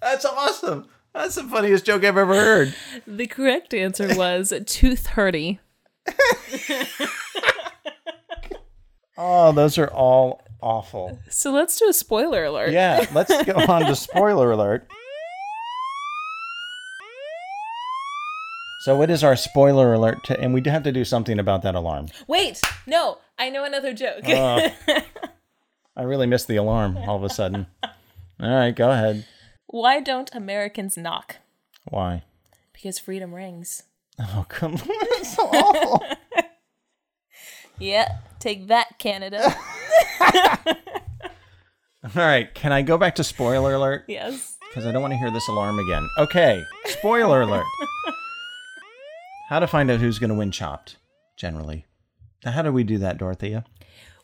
That's 0.00 0.24
awesome. 0.24 0.86
That's 1.12 1.34
the 1.34 1.42
funniest 1.44 1.84
joke 1.84 2.04
I've 2.04 2.16
ever 2.16 2.34
heard. 2.34 2.74
The 3.06 3.26
correct 3.26 3.74
answer 3.74 4.14
was 4.16 4.52
230. 4.66 5.58
Oh, 9.22 9.52
those 9.52 9.76
are 9.76 9.88
all 9.88 10.42
awful. 10.62 11.18
So 11.28 11.52
let's 11.52 11.78
do 11.78 11.86
a 11.90 11.92
spoiler 11.92 12.44
alert. 12.44 12.70
Yeah, 12.72 13.04
let's 13.12 13.30
go 13.44 13.52
on 13.68 13.82
to 13.84 13.94
spoiler 13.94 14.50
alert. 14.50 14.88
So, 18.80 18.96
what 18.96 19.10
is 19.10 19.22
our 19.22 19.36
spoiler 19.36 19.92
alert? 19.92 20.24
To, 20.24 20.40
and 20.40 20.54
we 20.54 20.62
do 20.62 20.70
have 20.70 20.84
to 20.84 20.92
do 20.92 21.04
something 21.04 21.38
about 21.38 21.60
that 21.62 21.74
alarm. 21.74 22.06
Wait, 22.28 22.62
no, 22.86 23.18
I 23.38 23.50
know 23.50 23.62
another 23.62 23.92
joke. 23.92 24.22
Oh. 24.26 24.70
I 25.94 26.02
really 26.02 26.26
missed 26.26 26.48
the 26.48 26.56
alarm 26.56 26.96
all 26.96 27.16
of 27.16 27.22
a 27.22 27.28
sudden. 27.28 27.66
All 27.82 27.90
right, 28.40 28.74
go 28.74 28.90
ahead. 28.90 29.26
Why 29.72 30.00
don't 30.00 30.34
Americans 30.34 30.96
knock? 30.96 31.36
Why? 31.84 32.24
Because 32.72 32.98
freedom 32.98 33.32
rings. 33.32 33.84
Oh, 34.18 34.44
come 34.48 34.74
on. 34.74 34.82
That's 35.10 35.36
so 35.36 35.44
awful. 35.44 36.04
Yeah, 37.78 38.18
take 38.40 38.66
that, 38.66 38.98
Canada. 38.98 39.54
All 40.20 42.10
right, 42.16 42.52
can 42.52 42.72
I 42.72 42.82
go 42.82 42.98
back 42.98 43.14
to 43.14 43.24
spoiler 43.24 43.74
alert? 43.74 44.04
yes. 44.08 44.56
Because 44.68 44.86
I 44.86 44.92
don't 44.92 45.02
want 45.02 45.12
to 45.12 45.18
hear 45.18 45.30
this 45.30 45.48
alarm 45.48 45.78
again. 45.78 46.08
Okay, 46.18 46.62
spoiler 46.86 47.42
alert. 47.42 47.64
How 49.48 49.60
to 49.60 49.66
find 49.66 49.90
out 49.90 50.00
who's 50.00 50.18
going 50.18 50.30
to 50.30 50.36
win 50.36 50.50
Chopped, 50.50 50.96
generally. 51.36 51.86
Now, 52.44 52.50
how 52.52 52.62
do 52.62 52.72
we 52.72 52.84
do 52.84 52.98
that, 52.98 53.18
Dorothea? 53.18 53.64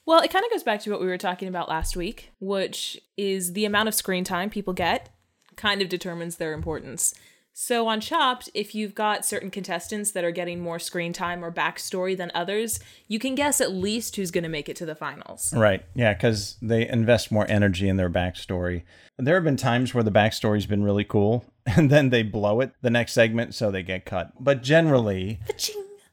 Well, 0.05 0.21
it 0.21 0.31
kind 0.31 0.45
of 0.45 0.51
goes 0.51 0.63
back 0.63 0.81
to 0.81 0.91
what 0.91 1.01
we 1.01 1.07
were 1.07 1.19
talking 1.19 1.49
about 1.49 1.69
last 1.69 1.97
week, 1.97 2.31
which 2.41 3.01
is 3.17 3.55
the 3.55 3.65
amount 3.65 3.89
of 3.89 3.95
screen 3.95 4.23
time 4.23 4.51
people 4.51 4.73
get 4.73 5.09
kind 5.57 5.83
of 5.83 5.89
determines 5.89 6.37
their 6.37 6.53
importance. 6.53 7.15
So 7.59 7.89
on 7.89 8.03
Chopped, 8.03 8.51
if 8.53 8.75
you've 8.75 8.95
got 8.95 9.25
certain 9.25 9.51
contestants 9.51 10.11
that 10.11 10.25
are 10.25 10.31
getting 10.31 10.61
more 10.61 10.79
screen 10.79 11.15
time 11.15 11.43
or 11.43 11.51
backstory 11.51 12.15
than 12.15 12.31
others, 12.35 12.81
you 13.09 13.19
can 13.19 13.35
guess 13.35 13.63
at 13.63 13.73
least 13.73 14.17
who's 14.17 14.31
going 14.31 14.45
to 14.45 14.51
make 14.51 14.69
it 14.69 14.77
to 14.77 14.85
the 14.85 14.95
finals. 14.95 15.55
Right, 15.57 15.83
yeah, 15.95 16.13
because 16.13 16.59
they 16.61 16.87
invest 16.87 17.33
more 17.33 17.47
energy 17.49 17.89
in 17.89 17.97
their 17.97 18.11
backstory. 18.11 18.83
There 19.17 19.37
have 19.37 19.45
been 19.45 19.57
times 19.57 19.95
where 19.95 20.05
the 20.05 20.13
backstory's 20.13 20.67
been 20.67 20.85
really 20.85 21.05
cool, 21.05 21.47
and 21.67 21.91
then 21.91 22.11
they 22.11 22.23
blow 22.23 22.61
it 22.61 22.73
the 22.83 22.91
next 22.91 23.15
segment, 23.15 23.55
so 23.55 23.71
they 23.71 23.83
get 23.83 24.05
cut. 24.05 24.33
But 24.39 24.63
generally, 24.63 25.41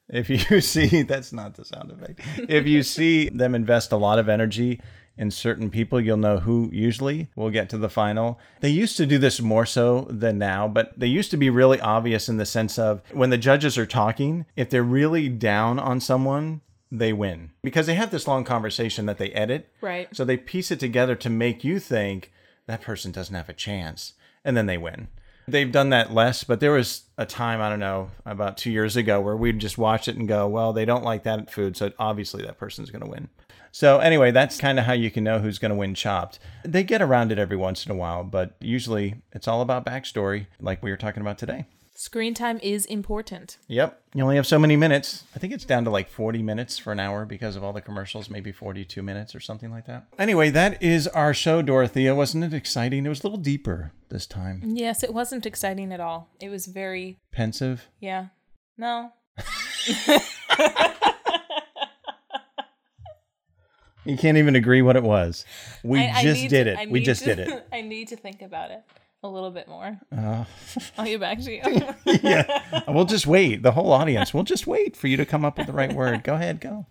if 0.08 0.30
you 0.30 0.62
see 0.62 1.02
that's 1.02 1.34
not 1.34 1.56
the 1.56 1.66
sound 1.66 1.90
effect 1.90 2.20
if 2.50 2.68
you 2.68 2.84
see 2.84 3.30
them 3.30 3.56
invest 3.56 3.94
a 3.94 3.98
lot 3.98 4.20
of 4.20 4.28
energy 4.28 4.80
in 5.18 5.30
certain 5.30 5.70
people 5.70 6.00
you'll 6.02 6.18
know 6.18 6.40
who 6.40 6.70
usually 6.74 7.30
will 7.36 7.50
get 7.50 7.70
to 7.70 7.78
the 7.78 7.90
final 7.90 8.40
they 8.62 8.70
used 8.70 8.98
to 8.98 9.06
do 9.06 9.18
this 9.18 9.40
more 9.40 9.66
so 9.66 10.08
than 10.10 10.38
now 10.38 10.68
but 10.68 10.98
they 10.98 11.08
used 11.08 11.30
to 11.32 11.38
be 11.38 11.50
really 11.50 11.80
obvious 11.82 12.28
in 12.30 12.38
the 12.38 12.46
sense 12.46 12.80
of 12.80 13.02
when 13.12 13.30
the 13.30 13.38
judges 13.38 13.78
are 13.78 13.86
talking 13.86 14.46
if 14.56 14.70
they're 14.70 14.84
really 14.84 15.30
down 15.30 15.78
on 15.80 16.00
someone 16.00 16.62
they 16.92 17.14
win 17.14 17.52
because 17.64 17.88
they 17.88 17.96
have 17.96 18.12
this 18.12 18.28
long 18.28 18.44
conversation 18.44 19.06
that 19.06 19.18
they 19.18 19.30
edit 19.32 19.70
Right. 19.82 20.08
so 20.16 20.24
they 20.26 20.38
piece 20.38 20.72
it 20.72 20.80
together 20.80 21.16
to 21.16 21.30
make 21.30 21.64
you 21.64 21.80
think 21.80 22.32
that 22.66 22.82
person 22.82 23.12
doesn't 23.12 23.36
have 23.36 23.50
a 23.50 23.54
chance, 23.54 24.14
and 24.46 24.56
then 24.56 24.68
they 24.68 24.78
win. 24.78 25.10
They've 25.50 25.70
done 25.70 25.90
that 25.90 26.14
less, 26.14 26.46
but 26.46 26.62
there 26.62 26.72
was 26.72 27.04
a 27.18 27.26
time, 27.26 27.60
I 27.60 27.68
don't 27.68 27.82
know, 27.82 28.12
about 28.26 28.56
two 28.56 28.72
years 28.72 28.96
ago 28.96 29.20
where 29.20 29.36
we'd 29.36 29.60
just 29.60 29.78
watch 29.78 30.08
it 30.08 30.16
and 30.16 30.30
go, 30.30 30.48
well, 30.48 30.72
they 30.72 30.86
don't 30.86 31.04
like 31.04 31.24
that 31.24 31.52
food, 31.52 31.76
so 31.76 31.92
obviously 32.00 32.42
that 32.44 32.58
person's 32.58 32.90
going 32.90 33.04
to 33.04 33.10
win. 33.12 33.28
So, 33.76 33.98
anyway, 33.98 34.30
that's 34.30 34.60
kind 34.60 34.78
of 34.78 34.86
how 34.86 34.94
you 34.94 35.10
can 35.10 35.24
know 35.24 35.40
who's 35.40 35.58
going 35.58 35.72
to 35.72 35.76
win 35.76 35.96
Chopped. 35.96 36.38
They 36.64 36.84
get 36.84 37.02
around 37.02 37.32
it 37.32 37.40
every 37.40 37.58
once 37.58 37.88
in 37.88 37.92
a 37.92 37.96
while, 37.96 38.24
but 38.24 38.56
usually 38.62 39.16
it's 39.32 39.48
all 39.48 39.62
about 39.62 39.84
backstory, 39.84 40.46
like 40.62 40.84
we 40.84 40.92
were 40.92 40.98
talking 40.98 41.22
about 41.22 41.40
today. 41.40 41.66
Screen 41.96 42.36
time 42.36 42.60
is 42.62 42.86
important. 42.86 43.58
Yep. 43.68 44.00
You 44.14 44.22
only 44.24 44.36
have 44.36 44.46
so 44.46 44.60
many 44.60 44.76
minutes. 44.76 45.24
I 45.36 45.40
think 45.40 45.54
it's 45.54 45.66
down 45.66 45.86
to 45.86 45.90
like 45.90 46.08
40 46.08 46.44
minutes 46.44 46.78
for 46.78 46.92
an 46.92 47.00
hour 47.00 47.26
because 47.26 47.56
of 47.56 47.64
all 47.64 47.74
the 47.74 47.82
commercials, 47.82 48.30
maybe 48.30 48.52
42 48.52 49.02
minutes 49.02 49.34
or 49.34 49.40
something 49.40 49.72
like 49.72 49.88
that. 49.88 50.06
Anyway, 50.20 50.52
that 50.52 50.82
is 50.82 51.08
our 51.08 51.34
show, 51.34 51.64
Dorothea. 51.64 52.14
Wasn't 52.14 52.44
it 52.44 52.54
exciting? 52.54 53.08
It 53.08 53.10
was 53.10 53.22
a 53.22 53.24
little 53.24 53.40
deeper 53.40 53.92
this 54.10 54.28
time. 54.28 54.62
Yes, 54.66 55.02
it 55.02 55.16
wasn't 55.16 55.48
exciting 55.48 55.92
at 55.92 56.00
all. 56.00 56.30
It 56.40 56.50
was 56.50 56.68
very, 56.68 57.18
Pensive. 57.32 57.88
yeah. 58.00 58.28
No. 58.78 59.14
You 64.06 64.18
can't 64.18 64.38
even 64.38 64.56
agree 64.56 64.82
what 64.82 64.96
it 64.96 65.04
was. 65.04 65.46
We 65.84 66.00
I- 66.00 66.12
I 66.18 66.24
just 66.24 66.42
need 66.42 66.50
did 66.50 66.68
it. 66.68 66.78
I 66.78 66.86
we 66.88 67.02
just 67.02 67.24
to- 67.24 67.36
did 67.36 67.48
it. 67.48 67.68
I 67.72 67.82
need 67.82 68.10
to 68.10 68.16
think 68.16 68.42
about 68.42 68.72
it 68.72 68.82
a 69.24 69.28
little 69.30 69.52
bit 69.52 69.68
more. 69.70 70.00
Uh, 70.12 70.44
I'll 70.98 71.06
get 71.06 71.20
back 71.22 71.40
to 71.42 71.52
you. 71.52 71.62
yeah. 72.22 72.84
We'll 72.88 73.06
just 73.06 73.26
wait. 73.26 73.64
The 73.64 73.72
whole 73.72 73.92
audience. 73.94 74.34
We'll 74.34 74.44
just 74.44 74.68
wait 74.68 74.98
for 74.98 75.08
you 75.08 75.16
to 75.18 75.26
come 75.26 75.46
up 75.46 75.58
with 75.58 75.68
the 75.68 75.74
right 75.74 75.94
word. 75.94 76.24
Go 76.24 76.34
ahead. 76.36 76.60
Go. 76.60 76.86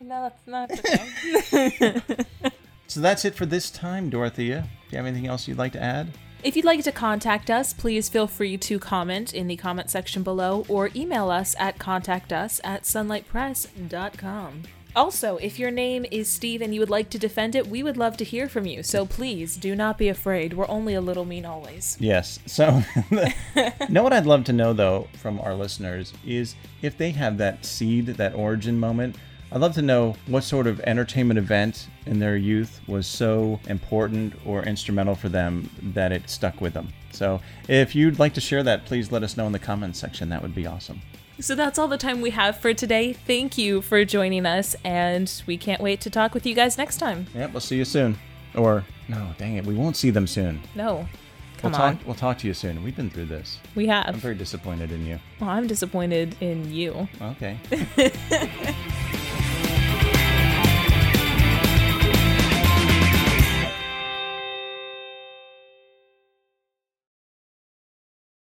no, 0.00 0.22
that's 0.22 0.46
not 0.46 0.70
okay. 0.70 2.00
So 2.86 2.98
that's 3.00 3.24
it 3.24 3.36
for 3.36 3.46
this 3.46 3.70
time, 3.70 4.10
Dorothea. 4.10 4.62
Do 4.62 4.68
you 4.90 4.96
have 4.96 5.06
anything 5.06 5.28
else 5.28 5.46
you'd 5.46 5.58
like 5.58 5.70
to 5.74 5.80
add? 5.80 6.08
If 6.42 6.56
you'd 6.56 6.64
like 6.64 6.82
to 6.82 6.90
contact 6.90 7.48
us, 7.48 7.72
please 7.72 8.08
feel 8.08 8.26
free 8.26 8.56
to 8.58 8.80
comment 8.80 9.32
in 9.32 9.46
the 9.46 9.54
comment 9.56 9.90
section 9.90 10.24
below 10.24 10.64
or 10.68 10.90
email 10.96 11.30
us 11.30 11.54
at 11.60 11.78
contactus 11.78 12.60
at 12.64 12.82
sunlightpress.com. 12.82 14.62
Also, 14.96 15.36
if 15.36 15.58
your 15.58 15.70
name 15.70 16.04
is 16.10 16.28
Steve 16.28 16.60
and 16.62 16.74
you 16.74 16.80
would 16.80 16.90
like 16.90 17.10
to 17.10 17.18
defend 17.18 17.54
it, 17.54 17.66
we 17.68 17.82
would 17.82 17.96
love 17.96 18.16
to 18.18 18.24
hear 18.24 18.48
from 18.48 18.66
you. 18.66 18.82
So 18.82 19.06
please 19.06 19.56
do 19.56 19.76
not 19.76 19.98
be 19.98 20.08
afraid. 20.08 20.54
We're 20.54 20.68
only 20.68 20.94
a 20.94 21.00
little 21.00 21.24
mean 21.24 21.44
always. 21.44 21.96
Yes. 22.00 22.38
So, 22.46 22.82
know 23.88 24.02
what 24.02 24.12
I'd 24.12 24.26
love 24.26 24.44
to 24.44 24.52
know 24.52 24.72
though 24.72 25.08
from 25.14 25.40
our 25.40 25.54
listeners 25.54 26.12
is 26.26 26.54
if 26.82 26.98
they 26.98 27.10
have 27.12 27.38
that 27.38 27.64
seed, 27.64 28.06
that 28.06 28.34
origin 28.34 28.78
moment. 28.78 29.16
I'd 29.52 29.60
love 29.60 29.74
to 29.74 29.82
know 29.82 30.14
what 30.26 30.44
sort 30.44 30.68
of 30.68 30.78
entertainment 30.80 31.36
event 31.36 31.88
in 32.06 32.20
their 32.20 32.36
youth 32.36 32.80
was 32.86 33.04
so 33.08 33.58
important 33.66 34.34
or 34.46 34.62
instrumental 34.62 35.16
for 35.16 35.28
them 35.28 35.68
that 35.94 36.12
it 36.12 36.30
stuck 36.30 36.60
with 36.60 36.72
them. 36.72 36.92
So, 37.10 37.40
if 37.68 37.96
you'd 37.96 38.20
like 38.20 38.34
to 38.34 38.40
share 38.40 38.62
that, 38.62 38.84
please 38.84 39.10
let 39.10 39.24
us 39.24 39.36
know 39.36 39.46
in 39.46 39.52
the 39.52 39.58
comments 39.58 39.98
section. 39.98 40.28
That 40.28 40.42
would 40.42 40.54
be 40.54 40.68
awesome. 40.68 41.02
So 41.40 41.54
that's 41.54 41.78
all 41.78 41.88
the 41.88 41.96
time 41.96 42.20
we 42.20 42.30
have 42.30 42.58
for 42.58 42.74
today. 42.74 43.14
Thank 43.14 43.56
you 43.56 43.80
for 43.80 44.04
joining 44.04 44.44
us, 44.44 44.76
and 44.84 45.32
we 45.46 45.56
can't 45.56 45.80
wait 45.80 46.00
to 46.02 46.10
talk 46.10 46.34
with 46.34 46.44
you 46.44 46.54
guys 46.54 46.76
next 46.76 46.98
time. 46.98 47.26
Yep, 47.34 47.52
we'll 47.52 47.60
see 47.60 47.76
you 47.76 47.84
soon. 47.86 48.18
Or 48.54 48.84
no, 49.08 49.34
dang 49.38 49.56
it, 49.56 49.64
we 49.64 49.74
won't 49.74 49.96
see 49.96 50.10
them 50.10 50.26
soon. 50.26 50.60
No, 50.74 51.08
come 51.56 51.72
we'll 51.72 51.80
on. 51.80 51.96
talk. 51.96 52.06
We'll 52.06 52.14
talk 52.14 52.38
to 52.38 52.46
you 52.46 52.52
soon. 52.52 52.82
We've 52.84 52.96
been 52.96 53.08
through 53.10 53.26
this. 53.26 53.58
We 53.74 53.86
have. 53.86 54.06
I'm 54.06 54.16
very 54.16 54.34
disappointed 54.34 54.92
in 54.92 55.06
you. 55.06 55.18
Well, 55.40 55.50
I'm 55.50 55.66
disappointed 55.66 56.36
in 56.40 56.70
you. 56.70 57.08
Okay. 57.22 57.58